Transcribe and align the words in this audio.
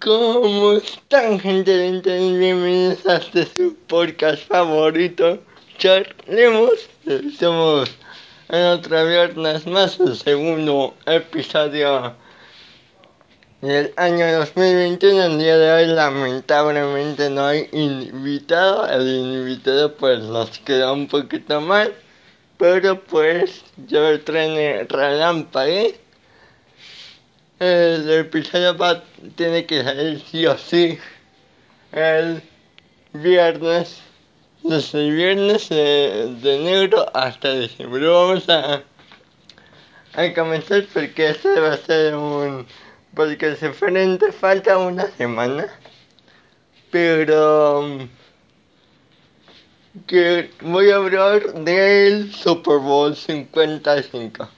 ¿Cómo 0.00 0.72
están, 0.72 1.38
gente 1.38 1.70
de 1.70 1.86
internet? 1.86 2.38
Bienvenidos 2.38 3.06
a 3.06 3.16
este 3.18 3.46
su 3.46 3.76
podcast 3.86 4.42
favorito, 4.46 5.38
Charlemos. 5.78 6.88
Estamos 7.06 7.88
en 8.48 8.64
otro 8.66 9.06
viernes 9.06 9.66
más, 9.66 9.98
el 10.00 10.16
segundo 10.16 10.94
episodio 11.06 12.14
del 13.60 13.92
año 13.96 14.26
2021. 14.38 15.22
El 15.22 15.38
día 15.38 15.56
de 15.56 15.72
hoy, 15.72 15.86
lamentablemente, 15.86 17.30
no 17.30 17.46
hay 17.46 17.68
invitado. 17.72 18.86
El 18.88 19.08
invitado, 19.08 19.94
pues, 19.94 20.20
nos 20.24 20.58
quedó 20.58 20.92
un 20.92 21.06
poquito 21.06 21.60
mal, 21.60 21.94
pero 22.58 23.00
pues, 23.04 23.64
yo 23.86 24.08
el 24.08 24.24
tren 24.24 24.88
relámpago 24.88 25.92
el 27.60 28.10
episodio 28.10 28.76
va, 28.76 29.02
tiene 29.36 29.66
que 29.66 29.82
salir 29.82 30.22
sí 30.30 30.46
o 30.46 30.56
sí 30.56 30.98
el 31.92 32.42
viernes, 33.12 34.00
desde 34.62 35.08
el 35.08 35.14
viernes 35.14 35.68
de, 35.68 36.36
de 36.40 36.56
enero 36.56 37.06
hasta 37.14 37.52
diciembre. 37.52 38.06
Vamos 38.06 38.48
a, 38.48 38.82
a 40.14 40.34
comenzar 40.34 40.84
porque 40.92 41.30
este 41.30 41.58
va 41.60 41.72
a 41.72 41.76
ser 41.78 42.14
un 42.14 42.66
porque 43.14 43.50
diferente, 43.50 44.30
falta 44.30 44.78
una 44.78 45.10
semana, 45.16 45.66
pero 46.92 48.06
que 50.06 50.50
voy 50.60 50.90
a 50.90 50.96
hablar 50.96 51.52
del 51.64 52.32
Super 52.32 52.78
Bowl 52.78 53.16
55 53.16 54.48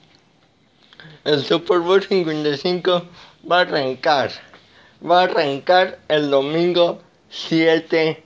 el 1.25 1.45
Super 1.45 1.79
Bowl 1.81 2.03
55 2.03 3.03
va 3.51 3.59
a 3.59 3.61
arrancar. 3.63 4.31
Va 5.03 5.21
a 5.21 5.25
arrancar 5.25 5.99
el 6.09 6.31
domingo 6.31 7.01
7 7.31 8.23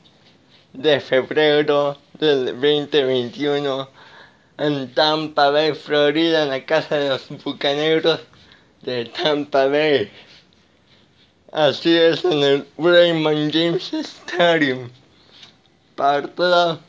de 0.73 1.01
febrero 1.01 1.99
del 2.19 2.47
2021 2.47 3.89
en 4.59 4.95
Tampa 4.95 5.51
Bay, 5.51 5.75
Florida, 5.75 6.45
en 6.45 6.51
la 6.51 6.65
casa 6.65 6.97
de 6.97 7.09
los 7.09 7.29
bucaneros 7.45 8.21
de 8.83 9.07
Tampa 9.07 9.67
Bay. 9.67 10.11
Así 11.53 11.97
es, 11.97 12.25
en 12.25 12.43
el 12.43 12.67
Raymond 12.79 13.53
James 13.53 13.93
Stadium. 13.93 14.91
Partido 15.95 16.81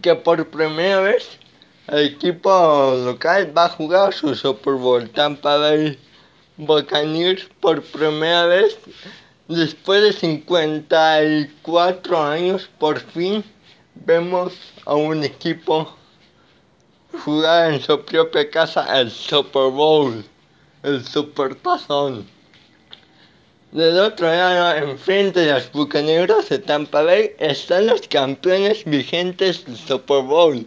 que 0.00 0.14
por 0.14 0.48
primera 0.48 1.00
vez 1.00 1.38
el 1.88 2.06
equipo 2.06 2.94
local 3.04 3.52
va 3.56 3.64
a 3.64 3.70
jugar 3.70 4.14
su 4.14 4.32
Super 4.34 4.74
Bowl. 4.74 5.08
Tampa 5.10 5.56
Bay 5.56 5.98
Buccaneers 6.56 7.48
por 7.60 7.82
primera 7.82 8.46
vez 8.46 8.78
después 9.48 10.02
de 10.02 10.12
54 10.12 12.22
años 12.22 12.70
por 12.78 13.00
fin 13.00 13.42
vemos 13.94 14.52
a 14.86 14.94
un 14.94 15.24
equipo 15.24 15.92
jugar 17.24 17.72
en 17.72 17.80
su 17.80 18.00
propia 18.04 18.50
casa 18.50 19.00
el 19.00 19.10
Super 19.10 19.70
Bowl, 19.70 20.24
el 20.82 21.04
Super. 21.04 21.56
Del 23.72 23.98
otro 23.98 24.26
lado, 24.26 24.76
enfrente 24.76 25.40
de 25.40 25.52
los 25.52 25.72
bucaneros 25.72 26.48
de 26.48 26.58
Tampa 26.58 27.02
Bay, 27.02 27.32
están 27.38 27.86
los 27.86 28.06
campeones 28.08 28.84
vigentes 28.84 29.64
del 29.64 29.76
Super 29.76 30.22
Bowl 30.22 30.66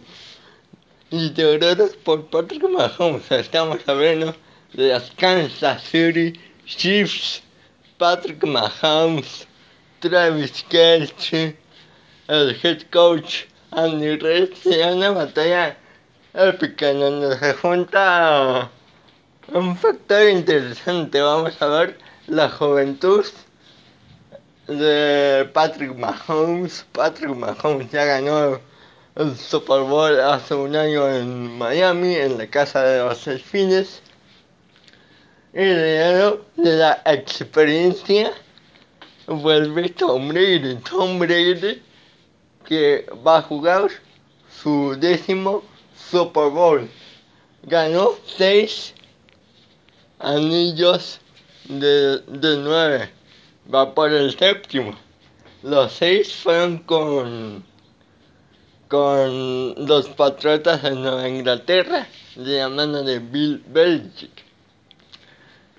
liderados 1.10 1.96
por 1.96 2.26
Patrick 2.26 2.68
Mahomes. 2.68 3.30
Estamos 3.30 3.78
hablando 3.86 4.34
de 4.72 4.88
las 4.88 5.10
Kansas 5.12 5.82
City 5.84 6.38
Chiefs, 6.64 7.42
Patrick 7.98 8.44
Mahomes, 8.44 9.46
Travis 10.00 10.64
Kelce, 10.68 11.56
el 12.28 12.56
head 12.62 12.82
coach 12.90 13.44
Andy 13.70 14.16
Reid. 14.16 14.54
Será 14.54 14.94
una 14.94 15.10
batalla 15.10 15.76
épica 16.34 16.92
donde 16.92 17.38
se 17.38 17.54
junta 17.54 18.70
un 19.52 19.76
factor 19.76 20.28
interesante. 20.28 21.20
Vamos 21.20 21.60
a 21.62 21.66
ver 21.66 21.98
la 22.26 22.50
juventud 22.50 23.24
de 24.66 25.48
Patrick 25.54 25.94
Mahomes. 25.96 26.84
Patrick 26.92 27.30
Mahomes 27.30 27.90
ya 27.92 28.04
ganó 28.04 28.60
el 29.16 29.34
Super 29.34 29.80
Bowl 29.80 30.20
hace 30.20 30.54
un 30.54 30.76
año 30.76 31.08
en 31.08 31.56
Miami, 31.56 32.16
en 32.16 32.36
la 32.36 32.46
casa 32.48 32.82
de 32.82 32.98
los 32.98 33.24
delfines. 33.24 34.02
Y 35.54 35.64
de 35.64 36.38
la 36.56 37.00
experiencia 37.06 38.30
vuelve 39.26 39.88
Tom 39.88 40.28
Brady. 40.28 40.76
Tom 40.76 41.18
Brady 41.18 41.82
que 42.66 43.06
va 43.26 43.38
a 43.38 43.42
jugar 43.42 43.88
su 44.50 44.94
décimo 44.98 45.62
Super 46.10 46.50
Bowl. 46.50 46.86
Ganó 47.62 48.10
seis 48.26 48.92
anillos 50.18 51.20
de, 51.64 52.18
de 52.18 52.56
nueve. 52.58 53.10
Va 53.74 53.94
por 53.94 54.12
el 54.12 54.36
séptimo. 54.36 54.94
Los 55.62 55.94
seis 55.94 56.34
fueron 56.34 56.78
con 56.80 57.64
con 58.88 59.86
los 59.86 60.08
Patriotas 60.10 60.82
de 60.82 60.92
Nueva 60.92 61.28
Inglaterra 61.28 62.06
de 62.36 63.02
de 63.04 63.18
Bill 63.18 63.62
Belichick. 63.66 64.44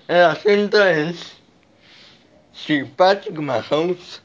El 0.08 0.22
asunto 0.22 0.84
es 0.84 1.38
si 2.52 2.84
Patrick 2.84 3.38
Mahomes 3.38 4.20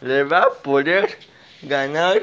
le 0.00 0.24
va 0.24 0.42
a 0.42 0.50
poder 0.50 1.16
ganar 1.62 2.20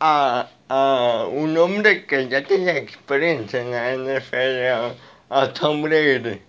a, 0.00 0.48
a 0.68 1.26
un 1.30 1.56
hombre 1.56 2.04
que 2.06 2.28
ya 2.28 2.42
tiene 2.44 2.76
experiencia 2.76 3.60
en 3.60 3.70
la 3.70 4.20
NFL, 4.20 4.94
a, 5.30 5.52
Tom 5.52 5.82
Brady. 5.82 6.40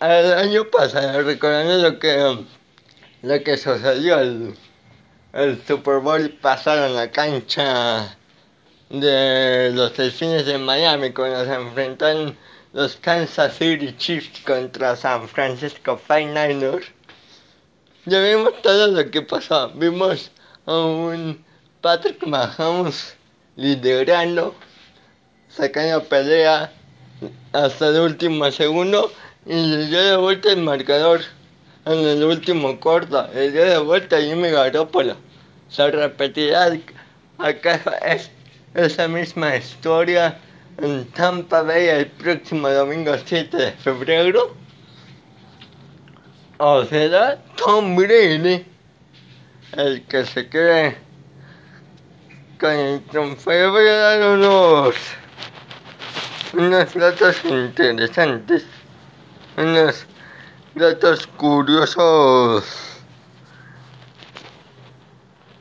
El 0.00 0.32
año 0.32 0.64
pasado, 0.70 1.22
recordando 1.22 1.90
lo 1.90 1.98
que, 1.98 2.44
lo 3.22 3.42
que 3.44 3.56
sucedió 3.56 4.18
el 5.34 5.60
Super 5.66 5.98
Bowl 5.98 6.30
pasaron 6.40 6.94
la 6.94 7.10
cancha 7.10 8.16
de 8.88 9.72
los 9.74 9.96
Delfines 9.96 10.46
de 10.46 10.58
Miami 10.58 11.12
cuando 11.12 11.44
se 11.44 11.54
enfrentaron 11.54 12.38
los 12.72 12.94
Kansas 12.94 13.56
City 13.56 13.96
Chiefs 13.98 14.42
contra 14.46 14.94
San 14.94 15.28
Francisco 15.28 16.00
49ers. 16.08 16.84
Ya 18.06 18.20
vimos 18.20 18.62
todo 18.62 18.86
lo 18.86 19.10
que 19.10 19.22
pasó. 19.22 19.70
Vimos 19.70 20.30
a 20.66 20.76
un 20.76 21.44
Patrick 21.80 22.24
Mahomes 22.24 23.16
liderando, 23.56 24.54
sacando 25.48 26.04
pelea 26.04 26.72
hasta 27.52 27.88
el 27.88 27.98
último 27.98 28.48
segundo 28.52 29.12
y 29.46 29.54
le 29.54 29.86
dio 29.86 30.00
de 30.00 30.16
vuelta 30.16 30.52
el 30.52 30.58
marcador 30.58 31.22
en 31.86 31.98
el 31.98 32.22
último 32.22 32.78
corto. 32.78 33.28
Le 33.34 33.50
dio 33.50 33.64
de 33.64 33.78
vuelta 33.78 34.18
a 34.18 34.20
Jimmy 34.20 34.50
Garoppolo 34.50 35.23
se 35.74 35.90
repetirá 35.90 36.70
acaso 37.38 37.90
es 38.06 38.30
esa 38.74 39.08
misma 39.08 39.56
historia 39.56 40.38
en 40.78 41.04
Tampa 41.10 41.62
Bay 41.62 41.88
el 41.88 42.06
próximo 42.06 42.68
domingo 42.68 43.12
7 43.24 43.56
de 43.56 43.72
febrero? 43.72 44.54
¿O 46.58 46.84
será 46.84 47.38
Tom 47.56 47.96
Brady 47.96 48.64
el 49.76 50.04
que 50.06 50.24
se 50.24 50.48
cree 50.48 50.96
con 52.60 52.70
el 52.70 53.02
trofeo? 53.06 53.74
Dar 53.74 54.22
unos, 54.30 54.94
unos 56.52 56.94
datos 56.94 57.44
interesantes, 57.44 58.64
unos 59.56 60.06
datos 60.76 61.26
curiosos 61.36 62.93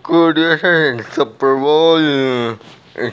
curioso 0.03 0.67
el 0.67 1.03
Super 1.13 1.55
Bowl 1.55 2.59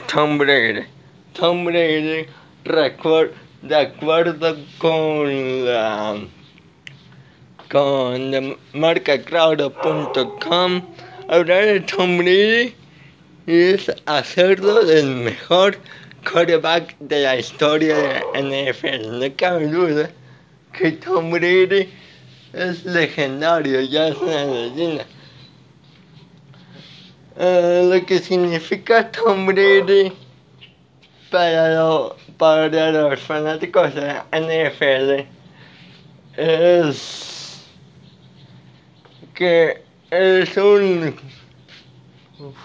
Tom 0.07 0.37
Brady. 0.37 0.85
Tom 1.33 1.63
Brady, 1.63 2.27
de 2.65 3.75
acuerdo 3.75 4.57
con 4.77 5.65
la 5.65 6.17
con 7.69 8.31
la 8.31 8.55
marca 8.73 9.21
crowd.com, 9.23 10.81
hablar 11.29 11.65
de 11.65 11.79
Tom 11.79 12.17
Brady 12.17 12.75
es 13.47 13.89
hacerlo 14.05 14.83
del 14.83 15.15
mejor 15.15 15.77
quarterback 16.29 16.97
de 16.99 17.23
la 17.23 17.37
historia 17.37 17.95
de 17.95 18.19
NFL. 18.41 19.17
No 19.17 19.35
cabe 19.37 19.67
duda 19.67 20.11
que 20.73 20.91
Tom 20.91 21.31
Brady 21.31 21.87
es 22.51 22.83
legendario, 22.83 23.79
ya 23.79 24.09
es 24.09 24.17
una 24.17 24.43
leyenda. 24.43 25.05
Eh, 27.43 27.89
lo 27.89 28.05
que 28.05 28.19
significa 28.19 29.09
Tom 29.11 29.47
para, 31.31 31.73
lo, 31.73 32.15
para 32.37 32.91
los 32.91 33.19
fanáticos 33.19 33.95
de 33.95 34.01
la 34.01 34.25
NFL 34.31 35.25
es 36.37 37.65
que 39.33 39.81
es 40.11 40.55
un 40.55 41.15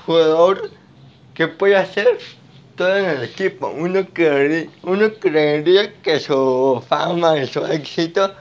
jugador 0.04 0.70
que 1.32 1.48
puede 1.48 1.76
hacer 1.76 2.18
todo 2.74 2.98
en 2.98 3.06
el 3.06 3.22
equipo. 3.24 3.68
Uno, 3.68 4.06
creería, 4.12 4.68
uno 4.82 5.10
creería 5.14 5.90
que 6.02 6.20
su 6.20 6.84
fama 6.86 7.38
y 7.38 7.46
su 7.46 7.64
éxito 7.64 8.34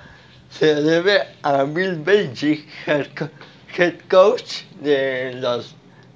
se 0.50 0.76
debe 0.76 1.22
a 1.44 1.64
Bill 1.64 1.96
Belichick, 1.96 2.68
head 2.88 3.96
coach 4.10 4.64
de 4.82 5.36
los 5.36 5.74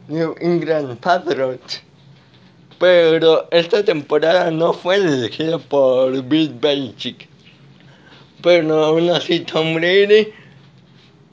New 0.10 0.36
England 0.42 1.00
Patriots. 1.00 1.82
Pero 2.80 3.48
esta 3.52 3.84
temporada 3.84 4.50
no 4.50 4.74
fue 4.74 5.00
dirigida 5.00 5.60
por 5.60 6.24
Bill 6.24 6.52
Belichick. 6.60 7.28
Pero 8.42 8.86
aún 8.86 9.12
así 9.12 9.42
Tom 9.42 9.76
Brady 9.76 10.34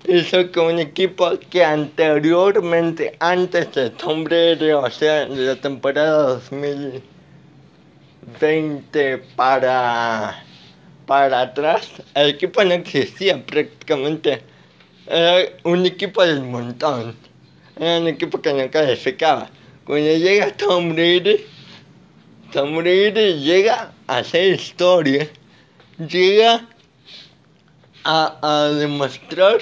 hizo 0.07 0.51
que 0.51 0.61
un 0.61 0.79
equipo 0.79 1.39
que 1.51 1.65
anteriormente, 1.65 3.17
antes 3.21 3.73
de 3.73 3.89
Tom 3.91 4.25
Brady, 4.25 4.73
o 4.73 4.91
sea, 4.91 5.27
de 5.27 5.47
la 5.47 5.57
temporada 5.57 6.35
2020 6.35 9.19
para, 9.37 10.45
para 11.07 11.41
atrás, 11.41 11.91
el 12.15 12.29
equipo 12.31 12.63
no 12.63 12.75
existía 12.75 13.43
prácticamente. 13.47 14.43
Era 15.07 15.49
un 15.65 15.87
equipo 15.87 16.23
del 16.23 16.43
montón. 16.43 17.17
Era 17.79 17.99
un 17.99 18.09
equipo 18.09 18.41
que 18.41 18.53
no 18.53 18.71
calificaba. 18.71 19.51
Cuando 19.85 20.17
llega 20.17 20.51
Tom 20.57 20.95
Brady, 20.95 21.45
Tom 22.53 22.77
Brady 22.77 23.41
llega 23.41 23.93
a 24.07 24.19
hacer 24.19 24.55
historia. 24.55 25.29
Llega 25.99 26.67
a, 28.05 28.39
a 28.43 28.69
demostrar 28.71 29.59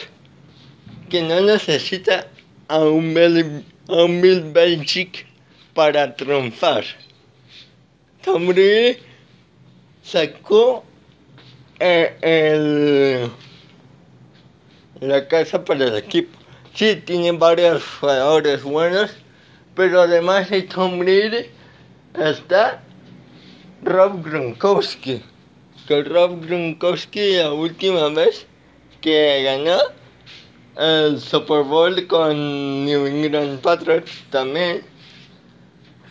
que 1.08 1.22
no 1.22 1.40
necesita 1.40 2.26
a 2.68 2.78
un, 2.78 3.14
Bill, 3.14 3.64
a 3.88 4.04
un 4.04 4.20
Bill 4.20 4.52
Belichick 4.52 5.26
para 5.74 6.14
triunfar. 6.14 6.84
Tom 8.22 8.46
Brady 8.46 8.98
sacó 10.02 10.84
eh, 11.80 12.16
el, 12.22 13.30
la 15.00 15.26
casa 15.26 15.64
para 15.64 15.84
el 15.84 15.96
equipo. 15.96 16.43
Sí, 16.74 16.96
tiene 16.96 17.30
varios 17.30 17.84
jugadores 18.00 18.64
buenos, 18.64 19.12
pero 19.76 20.00
además 20.00 20.50
de 20.50 20.62
Tom 20.62 20.98
Brady 20.98 21.46
está 22.18 22.82
Rob 23.84 24.24
Gronkowski. 24.24 25.22
Que 25.86 26.02
Rob 26.02 26.44
Gronkowski 26.44 27.36
la 27.36 27.52
última 27.52 28.08
vez 28.08 28.48
que 29.00 29.44
ganó 29.44 29.78
el 30.76 31.20
Super 31.20 31.62
Bowl 31.62 32.04
con 32.08 32.84
New 32.86 33.06
England 33.06 33.60
Patriots 33.60 34.24
también 34.30 34.82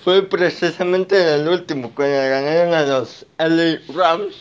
fue 0.01 0.21
precisamente 0.23 1.35
el 1.35 1.45
último 1.45 1.93
cuando 1.93 2.15
ganaron 2.15 2.73
a 2.73 2.83
los 2.83 3.25
LA 3.37 3.81
Rams 3.93 4.35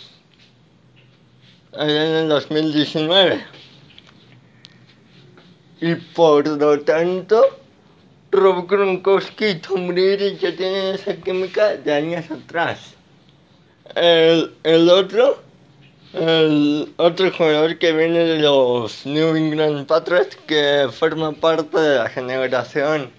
allá 1.73 2.07
en 2.07 2.15
el 2.15 2.29
2019 2.29 3.62
y 5.83 5.97
por 5.97 6.47
lo 6.47 6.81
tanto 6.81 7.45
Rob 8.31 8.67
Gronkowski 8.67 9.47
y 9.47 9.55
Tom 9.57 9.89
Brady 9.89 10.39
ya 10.39 10.57
tienen 10.57 10.95
esa 10.95 11.15
química 11.17 11.77
de 11.77 11.93
años 11.93 12.31
atrás 12.31 12.95
el, 13.95 14.55
el 14.63 14.89
otro 14.89 15.43
el 16.15 16.93
otro 16.99 17.31
jugador 17.33 17.79
que 17.79 17.93
viene 17.93 18.21
de 18.21 18.39
los 18.39 19.05
New 19.05 19.35
England 19.35 19.87
Patriots 19.87 20.37
que 20.47 20.89
forma 20.93 21.33
parte 21.33 21.79
de 21.79 21.99
la 21.99 22.09
generación 22.09 23.11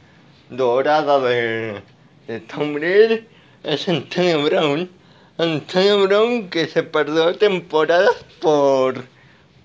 dorada 0.49 1.19
de, 1.19 1.81
de 2.27 2.39
Tom 2.39 2.75
Brady 2.75 3.27
es 3.63 3.87
Antonio 3.89 4.43
Brown. 4.43 4.89
Antonio 5.37 6.03
Brown 6.03 6.49
que 6.49 6.67
se 6.67 6.83
perdió 6.83 7.35
temporadas 7.35 8.23
por 8.39 9.03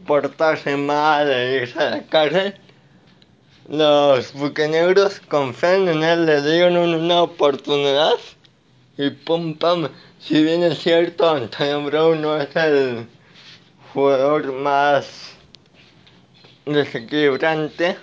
portarse 0.07 0.77
mal 0.77 1.31
e 1.31 1.63
irse 1.63 1.79
a 1.79 1.91
la 1.91 2.03
cárcel. 2.07 2.55
Los 3.69 4.33
bucaneros 4.33 5.21
confían 5.29 5.89
en 5.89 6.03
él, 6.03 6.25
le 6.25 6.41
dieron 6.41 6.79
una 6.79 7.21
oportunidad 7.21 8.15
y 8.97 9.11
pum 9.11 9.59
pam. 9.59 9.91
Si 10.19 10.43
bien 10.43 10.63
es 10.63 10.79
cierto, 10.79 11.29
Antonio 11.29 11.83
Brown 11.83 12.23
no 12.23 12.41
es 12.41 12.57
el 12.57 13.07
jugador 13.93 14.55
más 14.55 15.35
desequilibrante. 16.65 17.99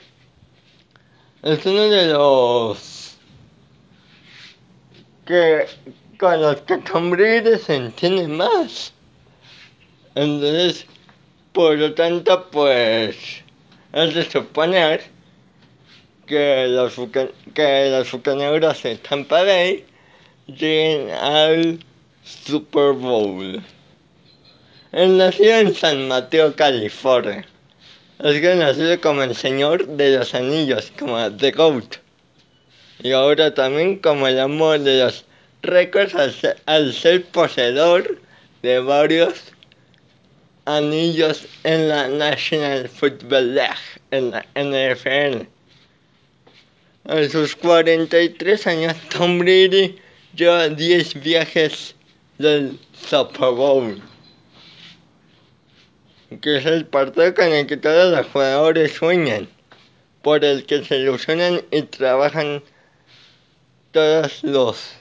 Es 1.41 1.65
uno 1.65 1.89
de 1.89 2.07
los 2.13 3.18
que 5.25 5.65
con 6.19 6.44
los 6.44 6.61
que 6.61 6.77
Tom 6.77 7.11
se 7.18 7.75
entiende 7.75 8.27
más. 8.27 8.94
Entonces, 10.13 10.85
por 11.53 11.75
lo 11.75 11.91
tanto, 11.95 12.51
pues 12.51 13.41
es 13.94 14.13
de 14.13 14.29
suponer 14.29 15.14
que 16.25 16.68
los, 16.68 16.95
que 17.54 17.89
los 17.89 18.12
bucaneros 18.12 18.83
de 18.83 18.95
Tampa 18.98 19.44
Bay 19.44 19.86
lleguen 20.48 21.12
al 21.12 21.80
Super 22.24 22.94
Bowl. 22.94 23.62
Él 24.92 25.18
nació 25.18 25.57
en 25.57 25.75
San 25.75 26.07
Mateo, 26.07 26.56
California. 26.56 27.45
Es 28.19 28.42
conocido 28.42 29.01
como 29.01 29.24
el 29.24 29.36
Señor 29.36 29.86
de 29.88 30.18
los 30.18 30.33
Anillos, 30.33 30.92
como 30.98 31.31
The 31.31 31.51
Goat. 31.51 31.98
Y 33.04 33.12
ahora 33.12 33.54
también 33.54 33.98
como 33.98 34.28
el 34.28 34.39
amor 34.39 34.80
de 34.80 35.04
los 35.04 35.25
récords 35.62 36.16
al 36.66 36.94
ser 36.94 37.25
poseedor 37.25 38.19
de 38.62 38.80
varios 38.80 39.54
anillos 40.66 41.45
en 41.63 41.89
la 41.89 42.07
National 42.07 42.89
Football 42.89 43.56
League, 43.56 43.75
en 44.12 44.31
la 44.31 44.45
NFL. 44.56 45.55
A 47.07 47.24
sus 47.30 47.56
43 47.56 48.66
años, 48.66 48.96
Tom 49.16 49.38
Brady 49.38 49.96
lleva 50.34 50.69
10 50.69 51.22
viajes 51.22 51.94
del 52.40 52.80
Super 52.94 54.02
que 56.42 56.57
es 56.57 56.66
el 56.66 56.88
partido 56.88 57.36
con 57.36 57.46
el 57.46 57.68
que 57.68 57.78
todos 57.78 58.12
los 58.12 58.25
jugadores 58.28 58.94
sueñan, 58.94 59.47
por 60.24 60.44
el 60.44 60.66
que 60.66 60.83
se 60.83 60.97
ilusionan 60.97 61.62
y 61.69 61.83
trabajan 61.83 62.64
todos 63.92 64.44
los 64.44 64.95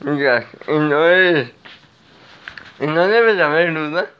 días. 0.00 0.46
Y 0.66 0.72
no 0.72 1.06
es, 1.06 1.50
y 2.80 2.86
no 2.86 3.08
debe 3.08 3.34
de 3.34 3.42
haber 3.42 3.74
duda 3.74 4.10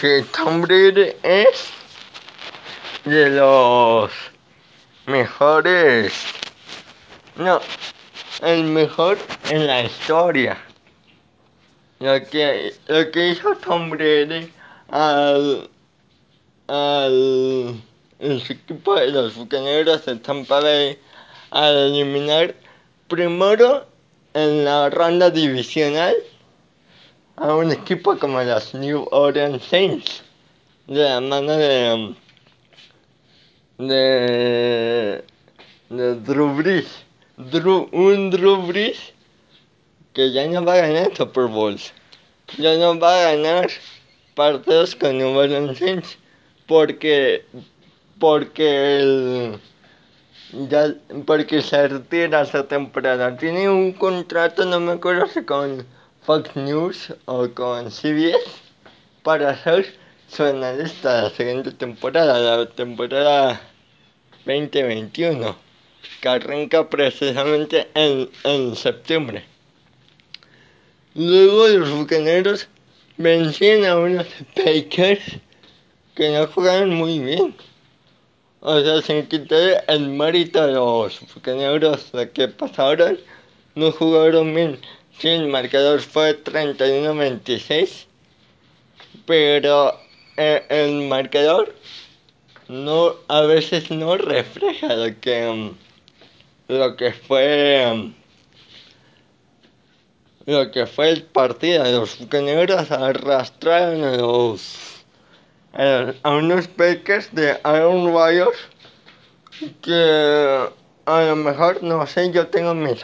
que 0.00 0.24
Tom 0.32 0.62
Brady 0.62 1.12
es 1.24 1.70
de 3.04 3.30
los 3.30 4.12
mejores, 5.06 6.12
no, 7.36 7.60
el 8.42 8.64
mejor 8.64 9.18
en 9.50 9.66
la 9.66 9.82
historia. 9.82 10.58
Lo 12.00 12.22
que, 12.28 12.74
lo 12.88 13.10
que 13.10 13.28
hizo 13.30 13.54
Tom 13.56 13.90
Brady 13.90 14.52
al, 14.88 15.70
al 16.68 17.82
el 18.24 18.42
equipo 18.48 18.94
de 18.94 19.08
los 19.08 19.34
bucaneros 19.34 20.06
de 20.06 20.16
Tampa 20.16 20.60
Bay 20.60 20.98
al 21.50 21.76
eliminar 21.76 22.54
primero 23.08 23.86
en 24.32 24.64
la 24.64 24.88
ronda 24.90 25.30
divisional 25.30 26.14
a 27.36 27.54
un 27.54 27.70
equipo 27.72 28.18
como 28.18 28.42
los 28.42 28.74
New 28.74 29.06
Orleans 29.10 29.62
Saints 29.64 30.22
de 30.86 31.02
la 31.02 31.20
mano 31.20 31.52
de 31.52 32.14
de, 33.78 35.24
de 35.90 36.14
Drew 36.16 36.54
Brees 36.54 37.04
un 37.36 38.30
Drew 38.30 38.66
Brees 38.66 39.12
que 40.12 40.32
ya 40.32 40.46
no 40.46 40.64
va 40.64 40.74
a 40.74 40.86
ganar 40.86 41.16
Super 41.16 41.46
Bowls, 41.46 41.92
ya 42.58 42.76
no 42.76 42.98
va 42.98 43.12
a 43.12 43.32
ganar 43.32 43.68
partidos 44.34 44.94
con 44.94 45.18
New 45.18 45.36
Orleans 45.36 46.16
porque, 46.66 47.44
porque 48.20 49.00
el, 49.00 49.60
ya, 50.68 50.94
porque 51.26 51.60
se 51.60 51.88
retira 51.88 52.42
esa 52.42 52.66
temporada. 52.68 53.36
Tiene 53.36 53.68
un 53.68 53.92
contrato, 53.92 54.64
no 54.64 54.78
me 54.78 54.92
acuerdo 54.92 55.26
si 55.26 55.42
con 55.42 55.84
Fox 56.22 56.54
News 56.54 57.12
o 57.24 57.48
con 57.50 57.90
CBS, 57.90 58.38
para 59.24 59.50
hacer 59.50 59.92
su 60.34 60.42
analista 60.42 61.14
de 61.14 61.22
la 61.22 61.30
siguiente 61.30 61.70
temporada, 61.70 62.56
la 62.56 62.66
temporada 62.66 63.60
2021, 64.44 65.56
que 66.20 66.28
arranca 66.28 66.90
precisamente 66.90 67.88
en, 67.94 68.28
en 68.42 68.74
septiembre. 68.74 69.44
Luego 71.14 71.68
los 71.68 71.90
bucaneros 71.90 72.66
vencían 73.16 73.84
a 73.84 73.96
unos 73.96 74.26
Packers 74.56 75.22
que 76.16 76.30
no 76.30 76.48
jugaron 76.48 76.92
muy 76.94 77.20
bien. 77.20 77.54
O 78.60 78.80
sea, 78.80 79.02
sin 79.02 79.26
quitar 79.26 79.84
el 79.86 80.08
mérito 80.08 80.66
de 80.66 80.72
los 80.72 81.20
bucaneros 81.32 82.10
de 82.10 82.28
que 82.30 82.48
pasaron, 82.48 83.20
no 83.76 83.92
jugaron 83.92 84.52
bien. 84.52 84.80
Sí, 85.16 85.28
el 85.28 85.46
marcador 85.46 86.00
fue 86.00 86.42
31-26, 86.42 88.06
pero 89.26 90.03
eh, 90.36 90.64
el 90.68 91.08
marcador 91.08 91.74
no 92.68 93.14
a 93.28 93.42
veces 93.42 93.90
no 93.90 94.16
refleja 94.16 94.94
lo 94.94 95.20
que 95.20 95.46
um, 95.46 95.74
lo 96.68 96.96
que 96.96 97.12
fue 97.12 97.84
um, 97.92 98.14
lo 100.46 100.70
que 100.70 100.86
fue 100.86 101.10
el 101.10 101.22
partido. 101.22 101.84
Los 101.84 102.18
bucaneros 102.18 102.90
arrastraron 102.90 104.04
a 104.04 104.16
los 104.16 105.04
a, 105.72 106.30
unos 106.30 106.68
Packers 106.68 107.34
de 107.34 107.58
Aaron 107.62 108.12
Rodgers 108.12 108.58
que 109.82 110.68
a 111.06 111.22
lo 111.22 111.36
mejor 111.36 111.82
no 111.82 112.06
sé 112.06 112.30
yo 112.32 112.46
tengo 112.48 112.74
mis 112.74 113.02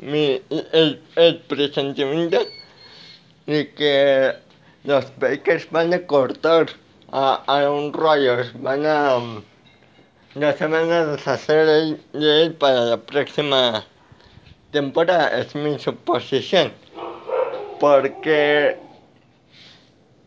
mi, 0.00 0.42
el, 0.72 1.00
el 1.16 1.38
presentimiento 1.38 2.44
de 3.46 3.72
que 3.72 4.34
los 4.84 5.04
Packers 5.06 5.70
van 5.70 5.92
a 5.94 6.06
cortar 6.06 6.66
a 7.12 7.42
Aaron 7.46 7.92
Rodgers, 7.92 8.52
van 8.60 8.84
a 8.86 9.18
no 10.34 10.52
se 10.56 10.66
van 10.66 10.90
a 10.90 11.04
deshacer 11.04 11.66
de 12.12 12.42
él 12.42 12.54
para 12.54 12.80
la 12.86 12.96
próxima 12.96 13.84
temporada, 14.70 15.38
es 15.38 15.54
mi 15.54 15.78
suposición. 15.78 16.72
Porque 17.78 18.78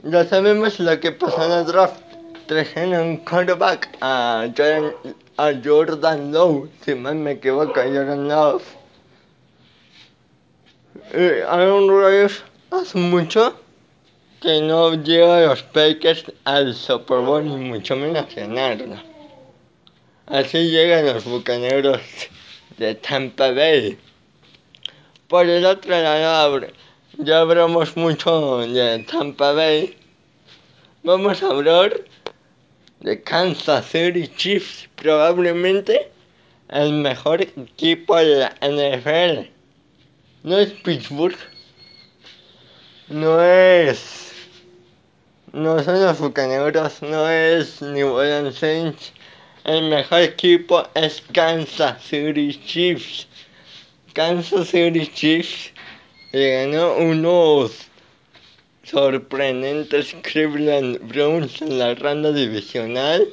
ya 0.03 0.25
sabemos 0.25 0.79
lo 0.79 0.99
que 0.99 1.11
pasó 1.11 1.43
en 1.45 1.51
el 1.51 1.65
draft. 1.65 1.99
Trajeron 2.45 3.07
un 3.07 3.17
quarterback 3.17 3.97
a 4.01 4.45
Jordan, 4.55 4.93
a 5.37 5.51
Jordan 5.63 6.31
Lowe, 6.31 6.69
si 6.81 6.93
mal 6.93 7.15
me 7.15 7.31
equivoco, 7.31 7.73
Jordan 7.73 8.27
Lowe. 8.27 8.61
Eh, 11.13 11.43
Aaron 11.47 11.89
Rodgers 11.89 12.43
hace 12.69 12.99
mucho 12.99 13.55
que 14.45 14.61
no 14.61 14.93
lleva 14.93 15.41
los 15.41 15.63
Packers 15.63 16.31
al 16.43 16.75
Super 16.75 17.17
Bowl 17.21 17.43
ni 17.43 17.55
mucho 17.55 17.95
menos 17.95 18.27
ganarlo. 18.35 18.95
Así 20.27 20.69
llegan 20.69 21.07
los 21.07 21.25
bucaneros 21.25 21.99
de 22.77 22.93
Tampa 22.93 23.49
Bay. 23.53 23.97
Por 25.27 25.49
el 25.49 25.65
otro 25.65 25.89
lado, 25.89 26.61
ya 27.17 27.39
hablamos 27.39 27.97
mucho 27.97 28.59
de 28.59 28.99
Tampa 29.09 29.53
Bay. 29.53 29.97
Vamos 31.01 31.41
a 31.41 31.47
hablar 31.47 32.01
de 32.99 33.23
Kansas 33.23 33.83
City 33.87 34.27
Chiefs, 34.27 34.87
probablemente 34.95 36.11
el 36.69 36.93
mejor 36.93 37.41
equipo 37.41 38.15
de 38.15 38.35
la 38.41 38.55
NFL. 38.61 39.49
No 40.43 40.59
es 40.59 40.71
Pittsburgh, 40.83 41.35
no 43.09 43.41
es. 43.41 44.34
No 45.55 45.81
son 45.81 46.01
los 46.03 46.19
bucaneros, 46.19 47.01
no 47.01 47.29
es 47.29 47.81
New 47.81 48.11
Orleans 48.11 48.55
Saints. 48.55 49.13
El 49.63 49.83
mejor 49.89 50.19
equipo 50.23 50.85
es 50.95 51.23
Kansas 51.31 52.03
City 52.03 52.59
Chiefs. 52.65 53.25
Kansas 54.13 54.67
City 54.67 55.07
Chiefs 55.07 55.71
le 56.33 56.65
ganó 56.65 56.97
unos 56.97 57.87
sorprendentes 58.83 60.13
Cleveland 60.23 60.99
Browns 61.07 61.61
en 61.61 61.79
la 61.79 61.95
ronda 61.95 62.33
divisional. 62.33 63.25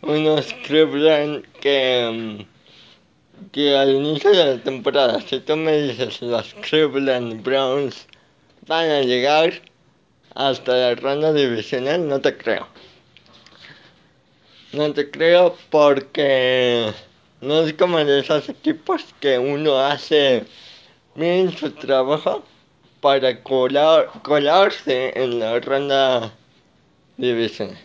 Unos 0.00 0.52
Cleveland 0.66 1.44
que, 1.60 2.10
mm, 2.12 3.50
que 3.52 3.76
al 3.76 3.94
inicio 3.94 4.30
de 4.30 4.56
la 4.56 4.58
temporada, 4.64 5.20
si 5.20 5.38
tú 5.38 5.54
me 5.54 5.80
dices 5.80 6.22
los 6.22 6.54
Cleveland 6.54 7.40
Browns 7.44 8.08
van 8.66 8.90
a 8.90 9.02
llegar 9.02 9.62
hasta 10.34 10.74
la 10.74 10.94
ronda 10.94 11.32
divisional, 11.32 12.08
no 12.08 12.20
te 12.20 12.36
creo. 12.36 12.66
No 14.72 14.92
te 14.92 15.10
creo 15.10 15.56
porque 15.70 16.92
no 17.40 17.60
es 17.60 17.74
como 17.74 17.98
de 17.98 18.20
esos 18.20 18.48
equipos 18.48 19.04
que 19.20 19.38
uno 19.38 19.78
hace 19.78 20.44
bien 21.14 21.54
su 21.56 21.70
trabajo 21.72 22.42
para 23.00 23.42
colar, 23.42 24.08
colarse 24.22 25.12
en 25.14 25.40
la 25.40 25.60
ronda 25.60 26.32
divisional. 27.16 27.78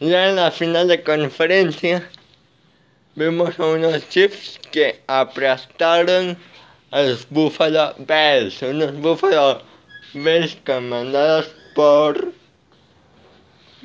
Ya 0.00 0.28
en 0.28 0.36
la 0.36 0.50
final 0.50 0.88
de 0.88 1.02
conferencia 1.02 2.08
vemos 3.14 3.58
a 3.58 3.66
unos 3.66 4.08
Chiefs 4.08 4.58
que 4.70 5.00
aplastaron 5.06 6.38
a 6.90 7.02
los 7.02 7.28
Buffalo 7.28 7.94
Bills, 7.98 8.62
unos 8.62 8.94
Buffalo 8.94 9.62
Bills 10.14 10.56
comandados 10.64 11.50
por 11.76 12.32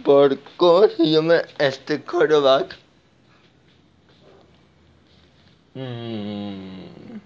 por 0.04 0.40
cómo 0.56 0.88
se 0.88 1.12
llama 1.12 1.42
este 1.60 2.02
quarterback. 2.02 2.78
Mm. 5.76 7.20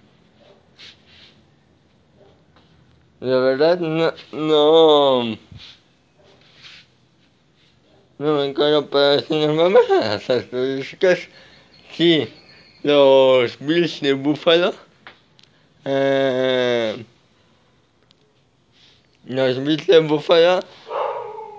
La 3.21 3.37
verdad 3.37 3.79
no, 3.79 4.13
no, 4.33 5.37
no 8.17 8.35
me 8.35 8.45
encargo, 8.45 8.87
pero 8.89 9.21
si 9.21 9.45
nos 9.45 9.55
vamos 9.55 9.81
a 9.89 10.19
las 10.19 10.29
sí, 11.91 12.27
los 12.83 13.57
Bills 13.59 14.01
de 14.01 14.13
Buffalo, 14.13 14.73
eh, 15.85 17.05
los 19.25 19.63
Bills 19.63 20.07
Buffalo 20.07 20.59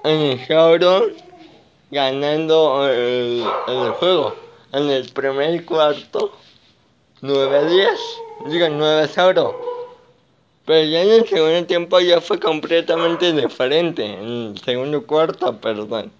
iniciaron 0.04 1.14
ganando 1.90 2.88
el, 2.88 3.44
el 3.68 3.90
juego 3.92 4.34
en 4.72 4.90
el 4.90 5.08
primer 5.12 5.64
cuarto 5.64 6.32
9-10, 7.22 7.96
digo 8.50 8.66
9-0. 8.66 9.56
Pero 10.66 10.84
ya 10.84 11.02
en 11.02 11.10
el 11.10 11.28
segundo 11.28 11.64
tiempo 11.66 12.00
ya 12.00 12.20
fue 12.20 12.40
completamente 12.40 13.32
diferente. 13.32 14.04
En 14.04 14.52
el 14.52 14.58
segundo 14.58 15.06
cuarto, 15.06 15.56
perdón. 15.60 16.12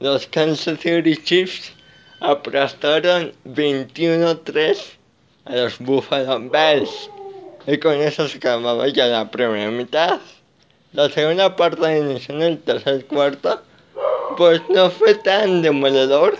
Los 0.00 0.26
Kansas 0.26 0.80
City 0.80 1.16
Chiefs 1.22 1.72
aplastaron 2.20 3.32
21-3 3.44 4.78
a 5.44 5.56
los 5.56 5.78
Buffalo 5.78 6.40
Bills. 6.40 7.10
Y 7.66 7.78
con 7.78 7.94
eso 7.94 8.26
se 8.26 8.38
acababa 8.38 8.88
ya 8.88 9.06
la 9.06 9.30
primera 9.30 9.70
mitad. 9.70 10.18
La 10.94 11.10
segunda 11.10 11.56
parte 11.56 11.98
inició 11.98 12.36
en 12.36 12.42
el 12.42 12.58
tercer 12.60 13.04
cuarto. 13.06 13.60
Pues 14.36 14.62
no 14.68 14.90
fue 14.90 15.16
tan 15.16 15.60
demoledor. 15.60 16.36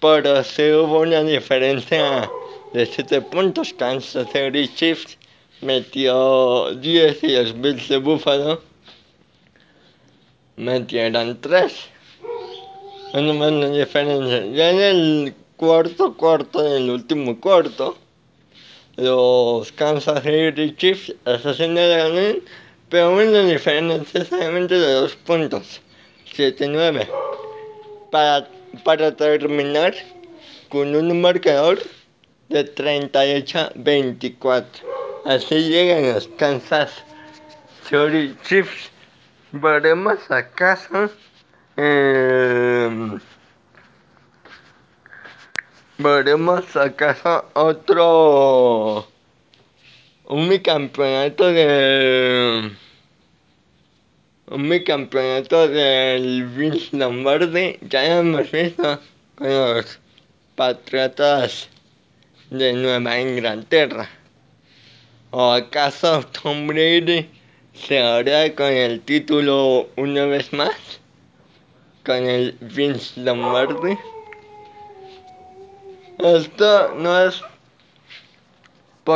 Pero 0.00 0.44
sí 0.44 0.62
hubo 0.70 1.00
una 1.00 1.24
diferencia 1.24 2.30
de 2.72 2.86
7 2.86 3.20
puntos. 3.22 3.74
Kansas 3.74 4.28
City 4.32 4.68
Chiefs 4.72 5.18
metió 5.60 6.72
10 6.76 7.24
y 7.24 7.36
los 7.36 7.60
Bills 7.60 7.88
de 7.88 7.96
Buffalo 7.98 8.62
metieron 10.56 11.40
3. 11.40 11.72
Una 13.14 13.32
más 13.32 13.72
diferencia. 13.72 14.46
Ya 14.52 14.70
en 14.70 14.80
el 14.80 15.34
cuarto 15.56 16.14
cuarto, 16.16 16.64
en 16.64 16.84
el 16.84 16.90
último 16.90 17.40
cuarto, 17.40 17.96
los 18.94 19.72
Kansas 19.72 20.22
City 20.22 20.76
Chiefs 20.76 21.12
asesinaron, 21.24 22.40
pero 22.90 23.12
una 23.12 23.42
diferencia 23.44 24.24
solamente 24.24 24.74
de 24.74 24.92
2 24.92 25.16
puntos. 25.16 25.80
7-9. 26.36 27.08
Para, 28.10 28.48
para 28.84 29.16
terminar 29.16 29.94
con 30.68 30.94
un 30.94 31.20
marcador 31.20 31.78
de 32.48 32.74
38-24. 32.74 34.64
Así 35.24 35.68
llegan 35.68 36.12
los 36.14 36.28
Kansas 36.36 37.04
City 37.88 38.36
Chiefs. 38.42 38.90
Veremos 39.52 40.30
acaso. 40.30 41.10
Eh, 41.76 43.18
veremos 45.98 46.76
acaso 46.76 47.44
otro. 47.54 49.06
Un 50.32 50.56
campeonato 50.58 51.48
de. 51.52 52.70
Un 54.46 54.78
campeonato 54.86 55.66
del 55.66 56.46
Vince 56.46 56.96
Lombardi. 56.96 57.78
Ya 57.80 58.20
hemos 58.20 58.48
visto 58.52 59.00
con 59.34 59.48
los 59.48 59.98
Patriotas 60.54 61.68
de 62.48 62.72
Nueva 62.74 63.20
Inglaterra. 63.20 64.08
¿O 65.32 65.50
acaso 65.50 66.22
Tom 66.26 66.68
Brady 66.68 67.28
se 67.74 67.98
hará 67.98 68.54
con 68.54 68.70
el 68.70 69.00
título 69.00 69.88
una 69.96 70.26
vez 70.26 70.52
más? 70.52 71.00
con 72.06 72.24
el 72.24 72.56
Vince 72.60 73.20
Lombardi. 73.20 73.98
Esto 76.18 76.94
no 76.94 77.20
es 77.20 77.42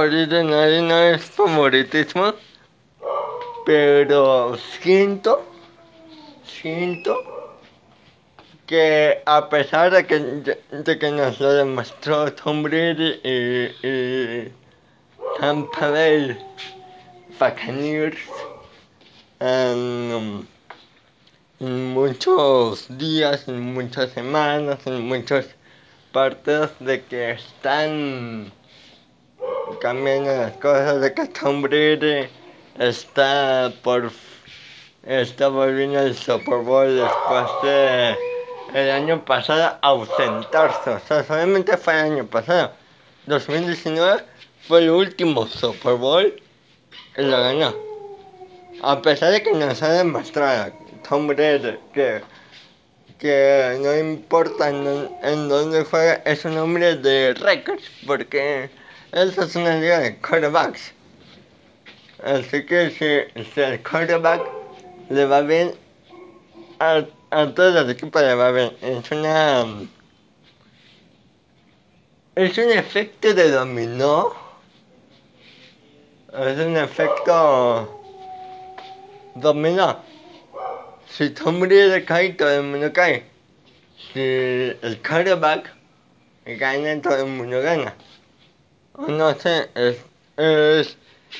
ir 0.03 0.29
de 0.29 0.45
nadie, 0.45 0.83
no 0.83 0.99
es 0.99 1.23
favoritismo, 1.23 2.35
pero 3.65 4.57
siento, 4.81 5.45
siento 6.45 7.15
que 8.67 9.23
a 9.25 9.49
pesar 9.49 9.93
de 9.93 10.07
que, 10.07 10.19
de 10.19 10.99
que 10.99 11.11
nos 11.11 11.39
lo 11.41 11.53
demostró 11.53 12.33
Tom 12.33 12.63
Brady 12.63 13.21
y, 13.23 13.87
y 13.87 14.53
Tampa 15.39 15.91
Bay 15.91 16.37
Buccaneers 17.39 18.19
en, 19.41 20.49
en 21.61 21.93
muchos 21.93 22.87
días, 22.99 23.47
en 23.49 23.75
muchas 23.75 24.11
semanas, 24.11 24.87
en 24.87 25.03
muchos 25.03 25.47
partidos 26.13 26.71
de 26.81 27.03
que 27.03 27.33
están 27.33 28.53
cambiando 29.81 30.31
las 30.31 30.53
cosas, 30.53 31.01
de 31.01 31.15
que 31.15 31.29
Brady 31.61 32.29
está 32.79 33.73
por 33.83 34.11
está 35.07 35.49
volviendo 35.49 35.99
al 35.99 36.15
Super 36.15 36.59
Bowl 36.59 36.97
después 36.97 37.47
de 37.63 38.17
el 38.75 38.91
año 38.91 39.25
pasado 39.25 39.79
ausentarse, 39.83 40.91
o 40.91 41.01
sea, 41.01 41.23
solamente 41.23 41.77
fue 41.77 41.93
el 41.93 42.13
año 42.13 42.27
pasado. 42.27 42.73
2019 43.27 44.25
fue 44.67 44.81
el 44.81 44.91
último 44.91 45.47
Super 45.47 45.95
Bowl 45.95 46.35
y 47.17 47.23
lo 47.23 47.41
ganó. 47.41 47.75
A 48.83 49.01
pesar 49.01 49.31
de 49.31 49.43
que 49.43 49.53
nos 49.53 49.83
ha 49.83 49.93
demostrado 49.93 50.73
Tom 51.09 51.29
Brady 51.29 51.79
que, 51.93 52.23
que 53.19 53.79
no 53.81 53.97
importa 53.97 54.71
en, 54.71 55.09
en 55.23 55.49
dónde 55.49 55.85
juega, 55.85 56.15
es 56.25 56.45
un 56.45 56.59
hombre 56.59 56.97
de 56.97 57.35
récords, 57.35 57.85
porque 58.07 58.71
esa 59.15 59.45
es 59.45 59.55
una 59.55 59.77
liga 59.77 60.01
de 60.01 60.17
quarterbacks. 60.17 60.93
Así 62.25 62.67
que 62.67 62.91
si, 62.91 63.45
si 63.45 63.61
el 63.61 63.81
quarterback 63.83 64.43
le 65.09 65.25
va 65.27 65.41
bien, 65.43 65.73
a, 66.81 67.05
a 67.31 67.55
todos 67.55 67.75
los 67.75 67.89
equipos 67.91 68.23
le 68.23 68.35
va 68.35 68.51
bien. 68.51 68.77
Es 68.83 69.11
una... 69.13 69.65
Es 72.35 72.59
un 72.59 72.73
efecto 72.73 73.33
de 73.33 73.51
dominó. 73.51 74.35
Es 76.33 76.59
un 76.59 76.77
efecto 76.77 78.03
dominó. 79.37 80.01
Si 81.09 81.31
Tom 81.31 81.61
Brady 81.61 82.05
cae, 82.05 82.31
todo 82.31 82.51
el 82.51 82.65
mundo 82.65 82.93
cae. 82.93 83.23
Si 84.13 84.21
el 84.21 85.01
quarterback 85.07 85.73
gana, 86.45 87.01
todo 87.01 87.19
el 87.19 87.27
mundo 87.27 87.63
gana. 87.63 87.95
No 88.97 89.35
sé, 89.35 89.69
es, 89.75 89.99
es 90.37 90.97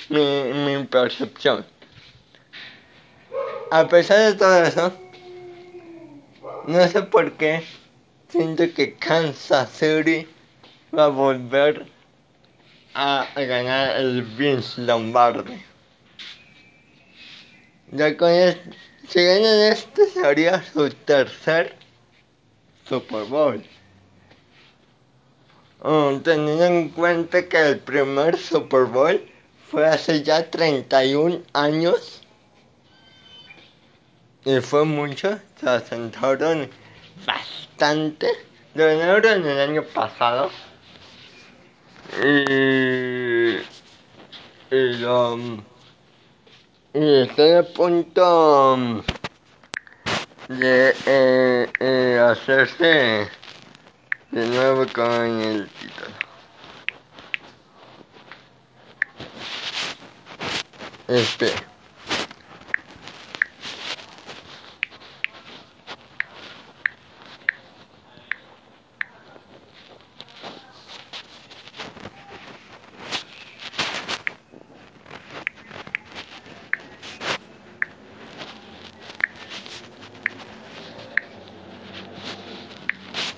mi, 0.09 0.53
mi 0.53 0.85
percepción. 0.85 1.65
A 3.71 3.87
pesar 3.87 4.33
de 4.33 4.35
todo 4.35 4.63
eso, 4.65 4.93
no 6.67 6.89
sé 6.89 7.03
por 7.03 7.33
qué 7.33 7.63
siento 8.29 8.65
que 8.75 8.95
Kansas 8.95 9.71
City 9.71 10.27
va 10.97 11.05
a 11.05 11.09
volver 11.09 11.87
a 12.95 13.27
ganar 13.37 13.97
el 13.97 14.23
Vince 14.23 14.81
Lombardi. 14.81 15.63
Ya 17.93 18.17
con 18.17 18.31
este, 18.31 18.71
si 19.09 19.25
ganan 19.25 19.73
este 19.73 20.07
sería 20.07 20.63
su 20.73 20.91
tercer 20.91 21.77
Super 22.89 23.25
Bowl. 23.25 23.63
Um, 25.85 26.23
teniendo 26.23 26.65
en 26.65 26.89
cuenta 26.89 27.47
que 27.47 27.61
el 27.61 27.79
primer 27.79 28.39
Super 28.39 28.85
Bowl 28.85 29.21
fue 29.71 29.87
hace 29.87 30.23
ya 30.23 30.51
31 30.51 31.43
años 31.53 32.23
y 34.47 34.61
fue 34.61 34.87
mucho, 34.87 35.39
se 35.61 35.69
asentaron 35.69 36.71
bastante. 37.27 38.29
Lo 38.75 38.87
ganaron 38.87 39.47
el 39.47 39.61
año 39.61 39.83
pasado 39.83 40.51
y, 42.23 43.57
y, 44.71 44.93
lo, 45.01 45.37
y 46.95 47.23
estoy 47.25 47.53
a 47.53 47.63
punto 47.63 49.03
de 50.49 50.95
eh, 51.05 51.71
eh, 51.79 52.27
hacerse 52.27 53.29
de 54.35 54.47
nuevo 54.47 54.85
con 54.93 55.41
el 55.43 55.69
título. 55.69 56.17
Este. 61.07 61.53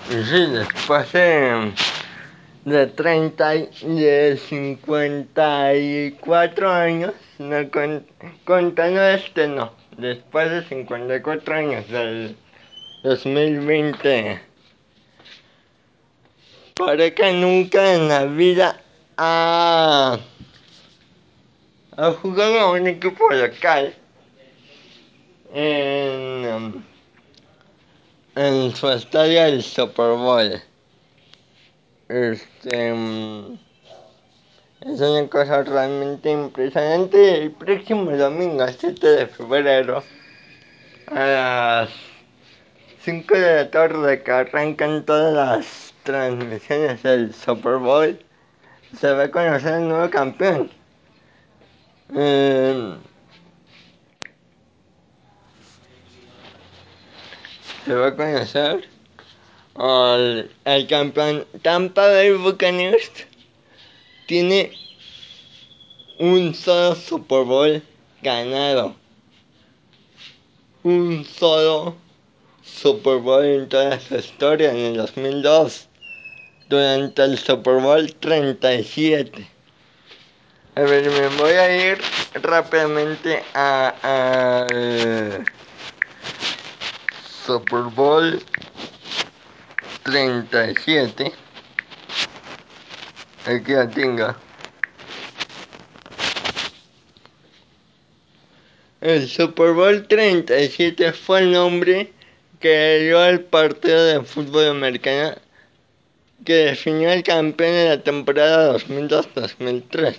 Y 0.09 0.76
después 0.87 1.11
de, 1.11 1.73
de 2.63 2.87
30, 2.87 3.55
y- 3.55 3.69
de 3.81 4.37
54 4.37 6.71
años, 6.71 7.11
no 7.39 7.69
con, 7.69 8.07
contando 8.45 9.03
este 9.03 9.49
no, 9.49 9.73
después 9.97 10.49
de 10.49 10.63
54 10.63 11.55
años 11.55 11.89
del 11.89 12.37
2020, 13.03 14.39
Pareja 16.73 17.33
nunca 17.33 17.93
en 17.93 18.07
la 18.07 18.23
vida 18.23 18.79
ha, 19.17 20.17
ha 21.97 22.11
jugado 22.13 22.61
a 22.61 22.71
un 22.71 22.87
equipo 22.87 23.29
local 23.29 23.93
en, 25.53 26.85
en 28.35 28.73
su 28.73 28.89
estadio 28.89 29.43
del 29.43 29.61
Super 29.61 30.15
Bowl. 30.15 30.61
Este, 32.09 32.93
mm, 32.93 33.59
es 34.81 35.01
una 35.01 35.27
cosa 35.29 35.63
realmente 35.63 36.31
impresionante. 36.31 37.43
El 37.43 37.51
próximo 37.51 38.11
domingo, 38.11 38.65
7 38.65 39.07
de 39.07 39.27
febrero, 39.27 40.03
a 41.07 41.25
las 41.25 41.89
5 43.01 43.35
de 43.35 43.55
la 43.55 43.71
tarde 43.71 44.23
que 44.23 44.31
arrancan 44.31 45.05
todas 45.05 45.33
las 45.33 45.93
transmisiones 46.03 47.03
del 47.03 47.33
Super 47.33 47.75
Bowl, 47.75 48.17
se 48.97 49.11
va 49.11 49.23
a 49.23 49.31
conocer 49.31 49.73
el 49.73 49.89
nuevo 49.89 50.09
campeón. 50.09 50.71
Eh, 52.15 52.95
se 57.85 57.93
va 57.93 58.07
a 58.07 58.15
conocer 58.15 58.96
al, 59.77 60.49
campeón 60.87 61.45
Tampa 61.61 62.07
Bay 62.07 62.31
Buccaneers. 62.31 63.11
Tiene 64.25 64.71
un 66.19 66.53
solo 66.53 66.95
Super 66.95 67.43
Bowl 67.43 67.81
ganado. 68.21 68.95
Un 70.83 71.25
solo 71.25 71.95
Super 72.63 73.17
Bowl 73.17 73.45
en 73.45 73.69
toda 73.69 73.99
su 73.99 74.15
historia 74.15 74.71
en 74.71 74.77
el 74.77 74.97
2002. 74.97 75.87
Durante 76.69 77.23
el 77.23 77.37
Super 77.37 77.75
Bowl 77.75 78.13
37. 78.15 79.47
A 80.75 80.81
ver, 80.81 81.09
me 81.09 81.27
voy 81.37 81.53
a 81.53 81.91
ir 81.91 81.97
rápidamente 82.35 83.41
a, 83.53 84.67
al 84.67 85.45
Super 87.45 87.83
Bowl 87.95 88.43
37. 90.07 91.33
Aquí 93.45 93.73
la 93.73 93.89
tengo. 93.89 94.33
El 99.01 99.27
Super 99.27 99.73
Bowl 99.73 100.07
37 100.07 101.11
fue 101.11 101.39
el 101.41 101.51
nombre 101.51 102.13
que 102.61 102.99
dio 102.99 103.19
al 103.19 103.41
partido 103.41 104.05
de 104.05 104.23
fútbol 104.23 104.69
americano 104.69 105.35
que 106.45 106.53
definió 106.53 107.11
el 107.11 107.23
campeón 107.23 107.73
de 107.73 107.89
la 107.89 108.01
temporada 108.01 108.77
2002-2003. 108.77 110.15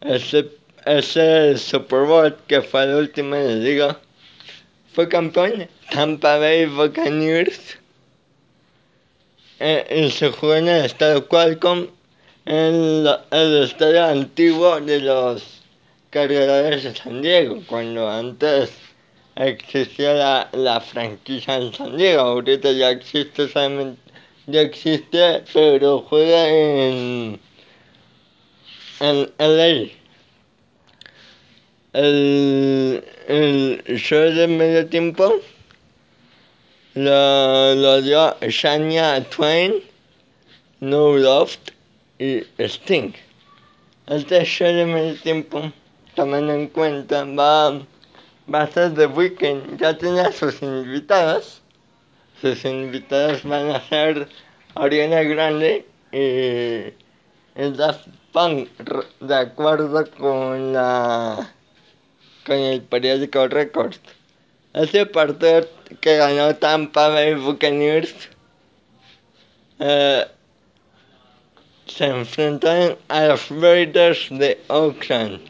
Ese, 0.00 0.50
ese 0.86 1.58
Super 1.58 2.06
Bowl, 2.06 2.34
que 2.46 2.62
fue 2.62 2.84
el 2.84 2.94
último 2.94 3.36
la 3.36 3.54
liga, 3.54 4.00
fue 4.94 5.08
campeón 5.10 5.68
Tampa 5.90 6.38
Bay 6.38 6.64
Buccaneers 6.64 7.78
y 9.58 10.10
se 10.10 10.30
jugó 10.30 10.56
en 10.56 10.68
el 10.68 10.84
estadio 10.84 11.26
Qualcomm, 11.28 11.86
en 12.44 13.06
el 13.30 13.62
estadio 13.62 14.04
antiguo 14.04 14.80
de 14.80 15.00
los 15.00 15.62
cargadores 16.10 16.84
de 16.84 16.94
San 16.94 17.22
Diego, 17.22 17.62
cuando 17.66 18.08
antes 18.08 18.70
existía 19.34 20.12
la, 20.12 20.48
la 20.52 20.80
franquicia 20.80 21.56
en 21.56 21.72
San 21.72 21.96
Diego, 21.96 22.20
ahorita 22.20 22.72
ya 22.72 22.90
existe 22.90 23.48
ya 24.46 24.60
existe, 24.60 25.42
pero 25.52 26.00
juega 26.02 26.48
en, 26.48 27.40
en 29.00 29.32
LA. 29.38 29.90
El, 31.94 33.04
el 33.26 33.82
show 33.96 34.30
de 34.30 34.46
medio 34.46 34.86
tiempo 34.86 35.40
lo, 36.96 37.74
lo 37.74 38.00
dio 38.00 38.34
Shania 38.40 39.22
Twain, 39.28 39.82
No 40.80 41.14
Loft 41.16 41.70
y 42.18 42.42
Sting. 42.58 43.12
Este 44.06 44.44
show 44.44 44.66
de 44.66 44.86
medio 44.86 45.20
tiempo, 45.20 45.70
tomando 46.14 46.54
en 46.54 46.68
cuenta, 46.68 47.24
va, 47.24 47.82
va 48.52 48.62
a 48.62 48.66
ser 48.68 48.94
The 48.94 49.06
Weeknd. 49.06 49.78
Ya 49.78 49.96
tiene 49.98 50.32
sus 50.32 50.62
invitados. 50.62 51.60
Sus 52.40 52.64
invitados 52.64 53.42
van 53.44 53.70
a 53.70 53.80
ser 53.88 54.28
Ariana 54.74 55.22
Grande 55.22 55.84
y, 56.12 56.94
y 57.60 57.70
Daft 57.76 58.08
Punk, 58.32 58.70
de 59.20 59.34
acuerdo 59.34 60.04
con 60.12 60.72
la 60.72 61.52
con 62.46 62.56
el 62.56 62.80
periódico 62.80 63.48
Record. 63.48 63.96
Ese 64.76 65.06
partido 65.06 65.66
que 66.02 66.18
ganó 66.18 66.54
Tampa 66.54 67.08
Bay 67.08 67.32
Buccaneers 67.32 68.14
eh, 69.78 70.26
se 71.86 72.04
enfrentaron 72.04 72.98
a 73.08 73.28
los 73.28 73.48
Raiders 73.48 74.28
de 74.30 74.60
Oakland. 74.68 75.40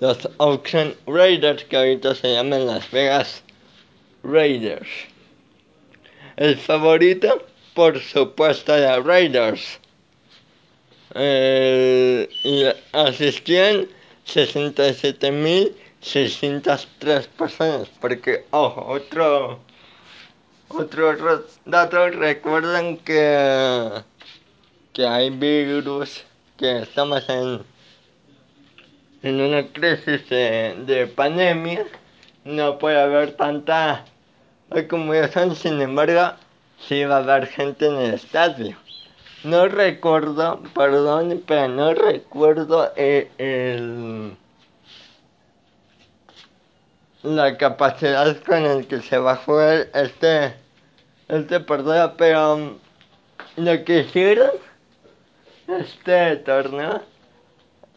Los 0.00 0.26
Oakland 0.38 0.94
Raiders 1.06 1.62
que 1.64 1.76
ahorita 1.76 2.14
se 2.14 2.32
llaman 2.32 2.66
Las 2.66 2.90
Vegas 2.90 3.42
Raiders. 4.22 4.88
El 6.36 6.56
favorito, 6.56 7.46
por 7.74 8.00
supuesto, 8.00 8.74
era 8.74 8.98
Raiders. 9.00 9.78
Eh, 11.14 12.26
asistían 12.92 13.88
67.603 16.02 17.26
personas. 17.28 17.88
Porque, 18.00 18.44
ojo, 18.50 18.86
otro, 18.86 19.60
otro 20.68 21.44
dato, 21.64 22.08
recuerdan 22.10 22.96
que, 22.98 24.02
que 24.92 25.06
hay 25.06 25.30
virus, 25.30 26.24
que 26.56 26.82
estamos 26.82 27.28
en, 27.28 27.62
en 29.22 29.40
una 29.40 29.66
crisis 29.66 30.28
de, 30.28 30.76
de 30.86 31.06
pandemia. 31.06 31.86
No 32.44 32.78
puede 32.78 33.00
haber 33.00 33.36
tanta 33.36 34.04
acumulación, 34.70 35.54
sin 35.54 35.80
embargo, 35.80 36.32
sí 36.88 37.04
va 37.04 37.16
a 37.16 37.18
haber 37.18 37.46
gente 37.46 37.86
en 37.86 37.96
el 37.96 38.14
estadio. 38.14 38.76
No 39.42 39.68
recuerdo, 39.68 40.62
perdón, 40.74 41.42
pero 41.46 41.68
no 41.68 41.94
recuerdo 41.94 42.92
el, 42.94 43.28
el, 43.38 44.36
la 47.22 47.56
capacidad 47.56 48.36
con 48.44 48.64
el 48.64 48.86
que 48.86 49.00
se 49.02 49.18
va 49.18 49.32
a 49.32 49.36
jugar 49.36 49.88
este, 49.94 50.54
este 51.28 51.60
partido, 51.60 52.14
pero 52.16 52.78
lo 53.56 53.84
que 53.84 54.00
hicieron 54.00 54.50
este 55.68 56.36
torneo 56.36 57.02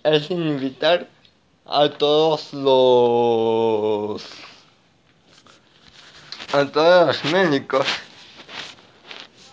es 0.04 0.30
invitar 0.30 1.08
a 1.66 1.90
todos 1.90 2.54
los 2.54 4.24
a 6.54 6.66
todos 6.66 7.08
los 7.08 7.34
médicos. 7.34 7.88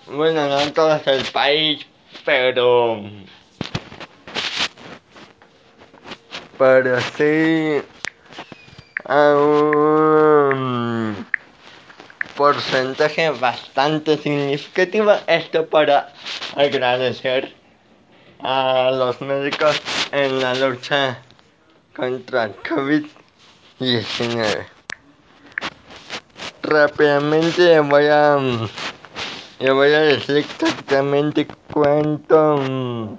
Bueno 0.07 0.49
no 0.49 0.57
a 0.57 0.71
todos 0.73 1.07
el 1.07 1.25
país 1.27 1.87
pero 2.25 3.01
pero 6.59 7.01
sí 7.17 7.81
a 9.11 9.35
un 9.35 11.27
porcentaje 12.37 13.29
bastante 13.31 14.17
significativo 14.17 15.13
esto 15.27 15.67
para 15.67 16.13
agradecer 16.55 17.53
a 18.39 18.93
los 18.93 19.21
médicos 19.21 19.83
en 20.13 20.41
la 20.41 20.55
lucha 20.55 21.19
contra 21.97 22.45
el 22.45 22.55
COVID-19. 22.63 24.67
Rápidamente 26.63 27.81
voy 27.81 28.07
a 28.07 28.39
voy 29.59 29.93
a 29.93 30.01
decir 30.03 30.37
exactamente 30.37 31.49
cuánto 31.73 33.19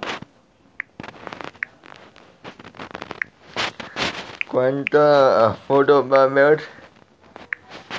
cuánto 4.52 5.00
aforo 5.00 6.06
va 6.06 6.20
a 6.20 6.24
haber 6.24 6.60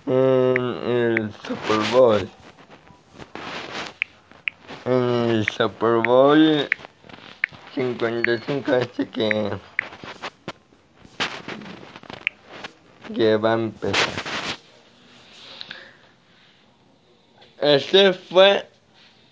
en 0.06 0.56
el 0.86 1.34
Super 1.42 1.80
Bowl. 1.92 2.30
En 4.86 5.30
el 5.32 5.48
Super 5.48 5.98
Bowl 6.06 6.70
55 7.74 8.76
este 8.76 9.10
que 9.10 9.50
que 13.16 13.36
va 13.36 13.52
a 13.52 13.54
empezar. 13.56 14.24
Este 17.62 18.14
fue 18.14 18.68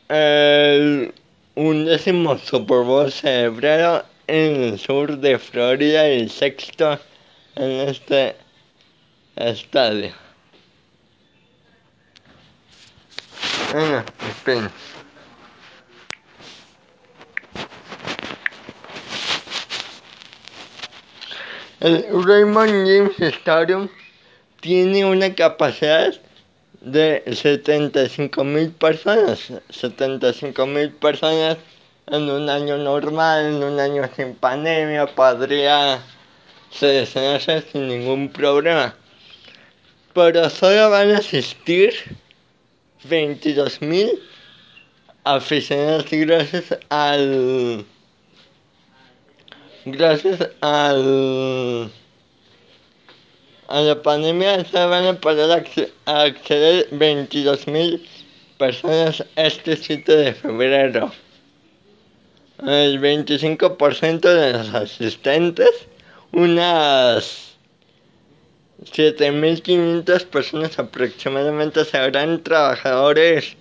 el 0.10 1.14
undécimo 1.54 2.36
Super 2.40 2.80
Bowl 2.80 3.12
celebrado 3.12 4.06
en 4.26 4.64
el 4.64 4.80
sur 4.80 5.18
de 5.20 5.38
Florida 5.38 6.08
el 6.08 6.32
sexto 6.32 6.98
en 7.56 7.90
este 7.90 8.36
estadio. 9.36 10.12
Venga, 13.74 14.06
esperen. 14.30 14.70
El 21.80 22.06
Raymond 22.24 22.70
James 22.86 23.34
Stadium 23.36 23.90
tiene 24.60 25.04
una 25.04 25.34
capacidad 25.34 26.14
de 26.82 27.24
75 27.26 28.44
mil 28.44 28.72
personas. 28.72 29.52
75 29.70 30.66
mil 30.68 30.92
personas 30.92 31.58
en 32.08 32.30
un 32.30 32.50
año 32.50 32.78
normal, 32.78 33.46
en 33.46 33.64
un 33.64 33.80
año 33.80 34.04
sin 34.16 34.36
pandemia, 34.36 35.08
podría 35.08 36.00
seleccionarse 36.72 37.64
sin 37.72 37.88
ningún 37.88 38.30
problema. 38.30 38.96
Pero 40.14 40.50
solo 40.50 40.90
van 40.90 41.12
a 41.12 41.18
asistir 41.18 41.94
22 43.04 43.82
mil 43.82 44.10
aficionados 45.24 46.06
gracias 46.10 46.78
al 46.90 47.86
gracias 49.86 50.50
al 50.62 51.92
a 53.72 53.80
la 53.80 54.02
pandemia 54.02 54.66
se 54.66 54.86
van 54.86 55.06
a 55.06 55.14
poder 55.14 55.66
acceder 56.06 56.90
22.000 56.92 58.02
personas 58.58 59.24
este 59.38 59.78
7 59.78 60.14
de 60.14 60.34
febrero. 60.34 61.12
El 62.60 63.00
25% 63.00 64.20
de 64.20 64.52
los 64.52 64.74
asistentes, 64.74 65.70
unas 66.32 67.52
7.500 68.84 70.26
personas 70.26 70.80
aproximadamente 70.80 71.86
serán 71.86 72.42
trabajadores 72.44 73.56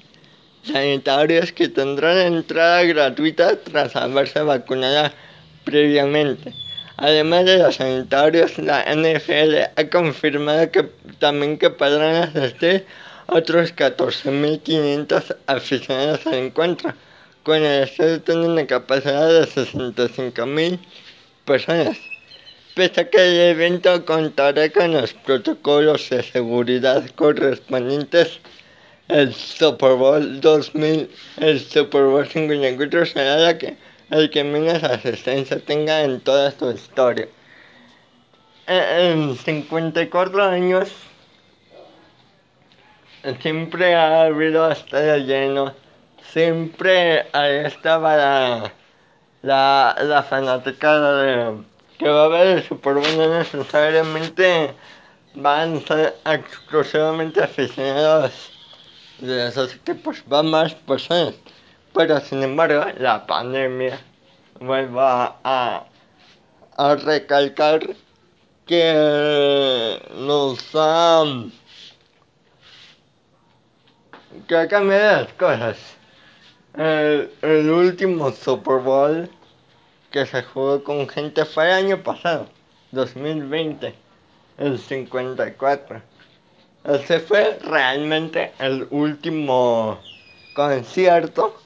sanitarios 0.62 1.52
que 1.52 1.68
tendrán 1.68 2.18
entrada 2.18 2.83
gratuita 2.85 3.56
tras 3.56 3.96
haberse 3.96 4.40
vacunado 4.42 5.11
previamente. 5.64 6.54
Además 6.96 7.46
de 7.46 7.59
los 7.59 7.76
sanitarios, 7.76 8.59
la 8.59 8.85
NFL 8.85 9.72
ha 9.76 9.88
confirmado 9.90 10.70
que 10.70 10.83
también 11.18 11.59
que 11.59 11.70
podrán 11.70 12.16
asistir 12.37 12.85
otros 13.26 13.74
14.500 13.74 15.37
aficionados 15.46 16.26
al 16.26 16.35
encuentro, 16.35 16.92
con 17.42 17.56
el 17.56 17.85
estadio 17.85 18.20
teniendo 18.20 18.52
una 18.52 18.66
capacidad 18.66 19.28
de 19.28 19.46
65.000 19.46 20.78
personas. 21.44 21.96
Pese 22.74 23.00
a 23.00 23.11
que 23.11 23.18
el 23.18 23.40
evento 23.56 24.04
contará 24.04 24.70
con 24.70 24.92
los 24.92 25.12
protocolos 25.12 26.11
de 26.11 26.22
seguridad 26.22 27.04
correspondientes, 27.16 28.40
el 29.09 29.35
Super 29.35 29.94
Bowl 29.94 30.40
2000, 30.40 31.11
el 31.38 31.61
Super 31.61 32.04
Bowl 32.04 32.26
54 32.26 33.06
será 33.06 33.37
la 33.37 33.59
que, 33.59 33.76
el 34.11 34.30
que 34.30 34.44
menos 34.44 34.83
asistencia 34.85 35.59
tenga 35.59 36.02
en 36.02 36.20
toda 36.20 36.52
su 36.52 36.70
historia. 36.70 37.28
En 38.66 39.37
54 39.37 40.44
años 40.44 40.92
siempre 43.40 43.94
ha 43.94 44.22
habido 44.22 44.70
estadio 44.70 45.16
lleno, 45.16 45.74
siempre 46.33 47.26
ahí 47.33 47.66
estaba 47.66 48.16
la, 48.16 48.72
la, 49.42 49.96
la 50.00 50.22
fanaticada 50.22 51.22
de 51.22 51.69
que 52.01 52.09
va 52.09 52.23
a 52.23 52.25
haber 52.25 52.47
el 52.47 52.63
Super 52.63 52.95
Bowl 52.95 53.17
no 53.19 53.39
necesariamente 53.39 54.75
van 55.35 55.77
a 55.77 55.81
ser 55.81 56.17
exclusivamente 56.25 57.43
aficionados 57.43 58.51
de 59.19 59.49
esos 59.49 59.75
equipos, 59.75 60.23
van 60.27 60.51
más 60.51 60.75
personas. 60.75 61.35
Pero 61.93 62.19
sin 62.21 62.43
embargo, 62.43 62.87
la 62.99 63.27
pandemia 63.27 64.01
vuelve 64.61 64.99
a, 64.99 65.85
a 66.79 66.95
recalcar 66.95 67.81
que 68.67 70.01
nos 70.15 70.59
ha 70.75 71.23
que 74.49 74.57
ha 74.57 74.69
cambiado 74.69 75.23
las 75.25 75.33
cosas. 75.35 75.77
El, 76.79 77.31
el, 77.43 77.69
último 77.69 78.31
Super 78.33 78.79
Bowl 78.79 79.29
que 80.11 80.27
se 80.27 80.42
jugó 80.42 80.83
con 80.83 81.09
gente 81.09 81.44
fue 81.44 81.66
el 81.66 81.87
año 81.87 82.03
pasado, 82.03 82.49
2020, 82.92 83.94
el 84.59 84.79
54. 84.79 86.03
Ese 86.85 87.20
fue 87.20 87.59
realmente 87.62 88.53
el 88.59 88.87
último 88.90 90.01
concierto, 90.55 91.57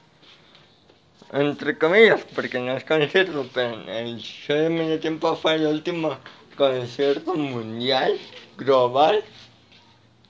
entre 1.32 1.78
comillas, 1.78 2.24
porque 2.34 2.58
no 2.58 2.76
es 2.76 2.84
concierto, 2.84 3.46
pero 3.54 3.80
el 3.90 4.18
show 4.18 4.56
de 4.56 4.70
medio 4.70 5.00
tiempo 5.00 5.34
fue 5.36 5.54
el 5.54 5.66
último 5.66 6.16
concierto 6.56 7.34
mundial, 7.34 8.18
global, 8.56 9.24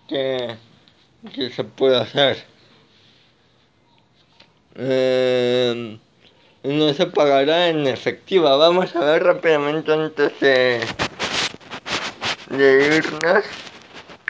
que, 0.09 0.55
que 1.35 1.51
se 1.51 1.65
puede 1.65 1.97
hacer. 1.97 2.45
Eh, 4.77 5.99
no 6.65 6.95
se 6.95 7.07
pagará 7.07 7.69
en 7.69 7.87
efectiva. 7.87 8.57
Vamos 8.57 8.97
a 8.97 9.01
ver 9.01 9.23
rápidamente 9.23 9.93
antes 9.93 10.41
de, 10.41 10.81
de 12.49 12.97
irnos, 12.97 13.45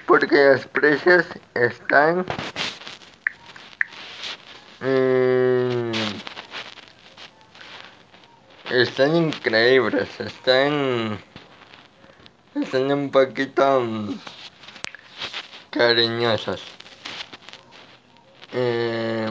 porque 0.07 0.37
los 0.53 0.67
precios 0.67 1.25
están... 1.55 2.27
Eh, 4.83 5.93
están 8.71 9.17
increíbles, 9.17 10.09
están... 10.21 11.19
Están 12.55 12.93
un 12.93 13.11
poquito 13.11 13.79
um, 13.79 14.19
cariñosos. 15.71 16.63
Eh, 18.53 19.29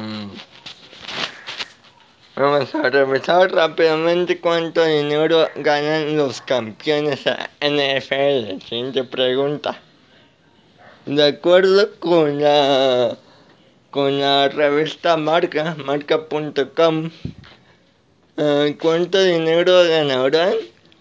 vamos 2.36 2.74
a 2.74 2.90
revisar 2.90 3.52
rápidamente 3.52 4.40
cuánto 4.40 4.84
dinero 4.84 5.48
ganan 5.56 6.18
los 6.18 6.42
campeones 6.42 7.28
a 7.28 7.50
NFL. 7.62 8.62
Siguiente 8.68 9.04
pregunta. 9.04 9.80
De 11.06 11.28
acuerdo 11.28 11.90
con 12.00 12.42
la 12.42 13.18
con 13.92 14.20
la 14.20 14.50
revista 14.50 15.18
Marca, 15.18 15.76
marca.com, 15.86 17.12
eh, 18.38 18.78
¿cuánto 18.82 19.22
dinero 19.22 19.84
ganarán 19.88 20.56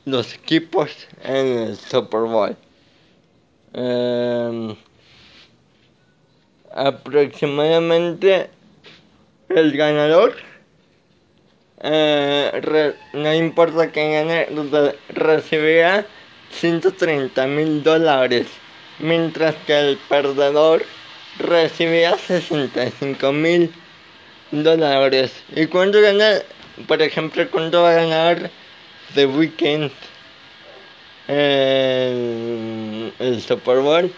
los 0.05 0.35
equipos 0.35 0.91
en 1.23 1.47
el 1.59 1.77
Super 1.77 2.21
Bowl? 2.21 2.55
Eh, 3.73 4.77
aproximadamente 6.75 8.51
el 9.49 9.77
ganador, 9.77 10.35
eh, 11.83 12.61
re, 12.63 12.95
no 13.13 13.35
importa 13.35 13.91
quién 13.91 14.13
gane, 14.13 14.47
recibirá 15.09 16.07
130 16.53 17.47
mil 17.49 17.83
dólares, 17.83 18.47
mientras 19.01 19.57
que 19.67 19.79
el 19.79 19.99
perdedor 20.09 20.85
recibirá 21.39 22.17
65 22.17 23.33
mil 23.33 23.73
dólares. 24.53 25.33
¿Y 25.57 25.67
cuánto 25.67 26.01
gana? 26.01 26.43
Por 26.87 27.03
ejemplo, 27.03 27.49
¿cuánto 27.51 27.83
va 27.83 27.91
a 27.91 27.95
ganar 27.95 28.51
The 29.15 29.27
Weeknd 29.27 29.91
en 31.29 33.13
el 33.19 33.43
Super 33.43 33.79
Bowl? 33.79 34.13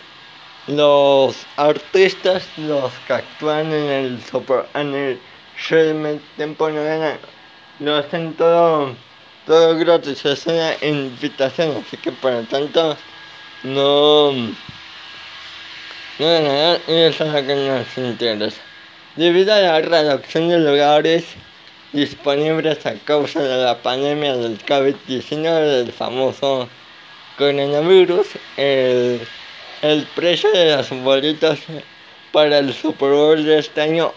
Los 0.66 1.46
artistas, 1.56 2.46
los 2.56 2.92
que 3.06 3.14
actúan 3.14 3.72
en 3.72 3.90
el 3.90 4.22
Super, 4.22 4.66
en 4.74 4.94
el 4.94 5.20
show 5.56 5.78
de 5.78 6.20
tiempo 6.36 6.68
no 6.70 6.82
ganan, 6.82 7.18
lo 7.80 7.96
hacen 7.96 8.34
todo, 8.34 8.94
todo 9.46 9.76
gratis, 9.76 10.24
es 10.24 10.46
una 10.46 10.74
invitación, 10.82 11.82
así 11.84 11.96
que 11.96 12.12
por 12.12 12.32
lo 12.32 12.42
tanto 12.44 12.96
no 13.64 14.32
no 16.18 16.26
ganar 16.26 16.80
y 16.86 16.92
eso 16.92 17.24
es 17.24 17.32
lo 17.32 17.46
que 17.46 17.54
nos 17.56 17.98
interesa. 17.98 18.60
Debido 19.16 19.52
a 19.54 19.60
la 19.60 19.80
reducción 19.80 20.48
de 20.48 20.58
lugares 20.58 21.24
disponibles 21.92 22.84
a 22.86 22.94
causa 22.94 23.42
de 23.42 23.64
la 23.64 23.82
pandemia 23.82 24.36
del 24.36 24.58
COVID-19 24.64 25.84
del 25.84 25.92
famoso 25.92 26.68
coronavirus, 27.38 28.28
el, 28.56 29.20
el 29.82 30.06
precio 30.14 30.50
de 30.52 30.76
los 30.76 30.90
boletos 30.90 31.58
para 32.32 32.58
el 32.58 32.72
Super 32.72 33.10
Bowl 33.10 33.44
de 33.44 33.58
este 33.58 33.80
año 33.80 34.12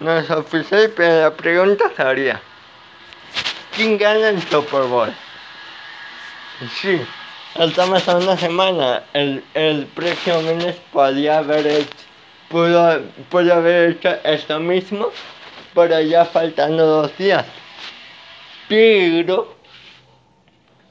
No 0.00 0.18
es 0.18 0.30
oficial, 0.30 0.92
pero 0.96 1.22
la 1.22 1.30
pregunta 1.34 1.90
sería: 1.96 2.40
¿Quién 3.74 3.96
gana 3.96 4.30
el 4.30 4.42
Super 4.42 4.82
Bowl? 4.82 5.12
Sí, 6.80 7.00
estamos 7.54 8.08
a 8.08 8.16
una 8.16 8.36
semana. 8.36 9.04
El, 9.12 9.44
el 9.54 9.86
próximo 9.86 10.42
lunes 10.42 10.76
podría 10.92 11.38
haber 11.38 11.66
hecho, 11.66 11.90
pudo, 12.48 13.02
pudo 13.30 13.54
haber 13.54 13.90
hecho 13.90 14.10
esto 14.24 14.58
mismo, 14.58 15.10
pero 15.74 16.00
ya 16.00 16.24
faltando 16.24 16.86
dos 16.86 17.16
días. 17.16 17.46
Pero 18.68 19.54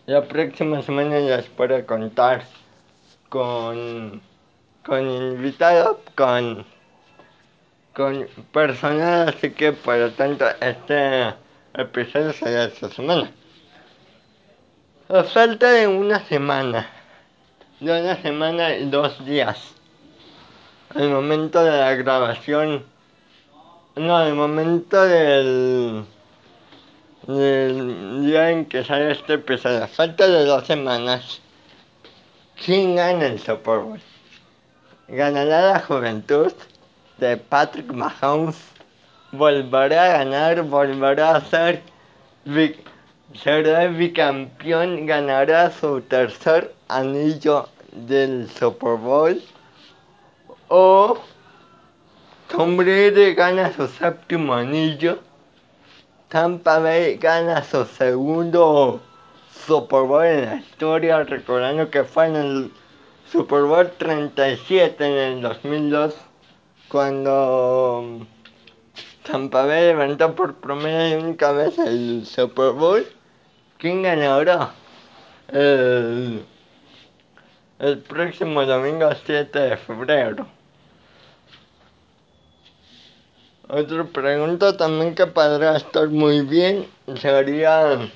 la 0.05 0.23
próxima 0.23 0.81
semana 0.81 1.19
ya 1.19 1.35
espero 1.35 1.85
contar 1.85 2.43
con, 3.29 4.21
con 4.85 5.09
invitados, 5.09 5.97
con, 6.13 6.63
con 7.93 8.27
personal, 8.53 9.29
así 9.29 9.49
que 9.51 9.73
por 9.73 9.97
lo 9.97 10.11
tanto 10.11 10.45
este 10.61 11.33
episodio 11.73 12.31
será 12.33 12.65
esta 12.65 12.89
semana. 12.89 13.31
Falta 15.33 15.71
de 15.71 15.87
una 15.87 16.19
semana, 16.25 16.87
de 17.79 17.99
una 17.99 18.21
semana 18.21 18.75
y 18.75 18.89
dos 18.89 19.25
días, 19.25 19.73
el 20.93 21.09
momento 21.09 21.63
de 21.63 21.71
la 21.71 21.95
grabación, 21.95 22.85
no, 23.95 24.23
el 24.23 24.35
momento 24.35 25.03
del, 25.03 26.05
del 27.27 28.25
día 28.25 28.51
en 28.51 28.65
que 28.65 28.83
sale 28.83 29.11
este 29.11 29.33
episodio, 29.33 29.87
falta 29.87 30.27
de 30.27 30.45
dos 30.45 30.67
semanas, 30.67 31.41
¿quién 32.63 32.95
gana 32.95 33.25
el 33.25 33.39
Super? 33.39 33.99
¿Ganará 35.07 35.73
la 35.73 35.79
juventud 35.79 36.51
de 37.17 37.37
Patrick 37.37 37.91
Mahomes? 37.93 38.57
¿Volverá 39.31 40.03
a 40.03 40.17
ganar? 40.17 40.63
¿Volverá 40.63 41.35
a 41.35 41.41
ser 41.41 41.83
será 43.43 43.87
bicampeón, 43.87 45.05
ganará 45.05 45.71
su 45.71 46.01
tercer 46.01 46.73
anillo 46.87 47.67
del 47.91 48.49
Super 48.49 48.97
Bowl. 48.97 49.41
O 50.69 51.17
Tom 52.47 52.77
Brady 52.77 53.33
gana 53.35 53.71
su 53.73 53.87
séptimo 53.87 54.53
anillo. 54.53 55.19
Tampa 56.29 56.79
Bay 56.79 57.17
gana 57.17 57.63
su 57.63 57.85
segundo 57.85 59.01
Super 59.67 60.01
Bowl 60.01 60.25
en 60.25 60.45
la 60.45 60.55
historia, 60.55 61.23
recordando 61.23 61.89
que 61.89 62.03
fue 62.03 62.27
en 62.27 62.35
el 62.35 62.71
Super 63.31 63.63
Bowl 63.63 63.91
37 63.97 65.03
en 65.03 65.37
el 65.37 65.41
2002, 65.41 66.15
cuando 66.87 68.27
Tampa 69.23 69.65
Bay 69.65 69.87
levantó 69.87 70.35
por 70.35 70.53
primera 70.55 71.09
y 71.09 71.15
única 71.15 71.51
vez 71.51 71.77
el 71.79 72.23
Super 72.27 72.71
Bowl. 72.73 73.05
¿Quién 73.79 74.03
ganará? 74.03 74.73
El, 75.47 76.45
el 77.79 77.97
próximo 77.99 78.63
domingo 78.63 79.09
7 79.25 79.59
de 79.59 79.77
febrero. 79.77 80.47
Otra 83.67 84.03
pregunta 84.03 84.77
también 84.77 85.15
que 85.15 85.25
podría 85.25 85.77
estar 85.77 86.07
muy 86.09 86.41
bien 86.41 86.87
sería, 87.19 88.07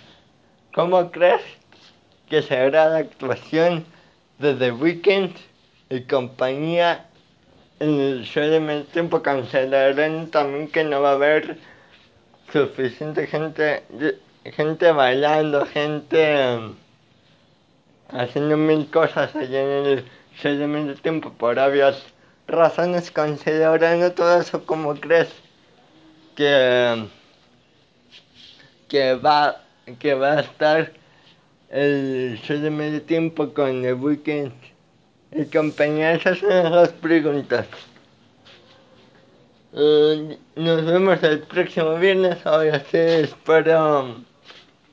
¿cómo 0.76 1.10
crees 1.10 1.42
que 2.30 2.44
será 2.44 2.90
la 2.90 2.98
actuación 3.00 3.84
de 4.40 4.56
The 4.56 4.72
Weeknd 4.72 5.36
y 5.90 6.02
compañía 6.02 7.06
en 7.80 8.00
el 8.00 8.24
show 8.24 8.44
de 8.44 8.86
tiempo? 8.92 9.22
Considerando 9.22 10.30
también 10.32 10.68
que 10.70 10.84
no 10.84 11.02
va 11.02 11.12
a 11.12 11.14
haber 11.14 11.58
suficiente 12.52 13.28
gente, 13.28 13.84
gente 14.44 14.92
bailando, 14.92 15.66
gente 15.66 16.76
haciendo 18.10 18.58
mil 18.58 18.90
cosas 18.90 19.36
allá 19.36 19.62
en 19.62 19.86
el 19.86 20.06
show 20.42 20.52
de 20.54 20.96
tiempo 20.96 21.32
por 21.34 21.60
obvias 21.60 22.04
razones 22.48 23.12
considerando 23.12 24.12
todo 24.14 24.42
eso 24.42 24.66
como 24.66 24.96
crees 24.96 25.30
que 26.36 27.08
que 28.88 29.14
va 29.16 29.62
que 30.00 30.16
va 30.16 30.34
a 30.34 30.40
estar 30.42 30.92
el 31.70 32.40
show 32.44 32.58
de 32.58 32.70
medio 32.70 33.02
tiempo 33.02 33.54
con 33.54 33.86
el 33.86 33.96
weekend. 33.96 34.54
Y 35.32 35.46
compañía 35.46 36.14
esas 36.14 36.40
son 36.40 36.72
las 36.72 36.90
preguntas. 36.90 37.68
Uh, 39.72 40.34
nos 40.56 40.86
vemos 40.86 41.22
el 41.22 41.42
próximo 41.42 41.96
viernes. 41.96 42.44
Ahora 42.46 42.80
sí 42.80 42.98
espero 42.98 44.16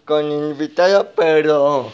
con 0.05 0.31
invitado 0.31 1.11
pero 1.17 1.91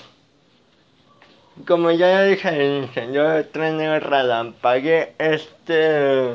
como 1.66 1.90
ya 1.90 2.24
dije 2.24 2.48
el 2.48 2.92
señor 2.92 3.44
trainer 3.52 4.02
Ralampagué, 4.02 5.14
este 5.18 6.32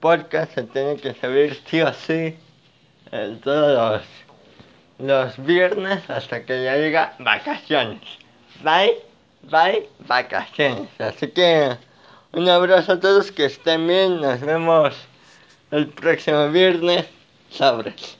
podcast 0.00 0.54
se 0.54 0.62
tiene 0.64 0.96
que 0.96 1.14
subir 1.14 1.58
sí 1.66 1.82
o 1.82 1.92
sí 1.92 2.36
eh, 3.12 3.38
todos. 3.44 4.00
los, 4.00 4.02
los 5.00 5.36
viernes 5.44 6.08
hasta 6.08 6.44
que 6.44 6.64
ya 6.64 6.74
diga 6.76 7.14
vacaciones. 7.18 8.00
Bye, 8.62 8.96
bye, 9.42 9.88
vacaciones. 10.06 10.88
Así 10.98 11.28
que 11.28 11.76
un 12.32 12.48
abrazo 12.48 12.92
a 12.92 13.00
todos, 13.00 13.32
que 13.32 13.46
estén 13.46 13.86
bien, 13.86 14.20
nos 14.20 14.40
vemos 14.40 14.94
el 15.70 15.88
próximo 15.88 16.48
viernes. 16.50 17.06
Sabres. 17.50 18.16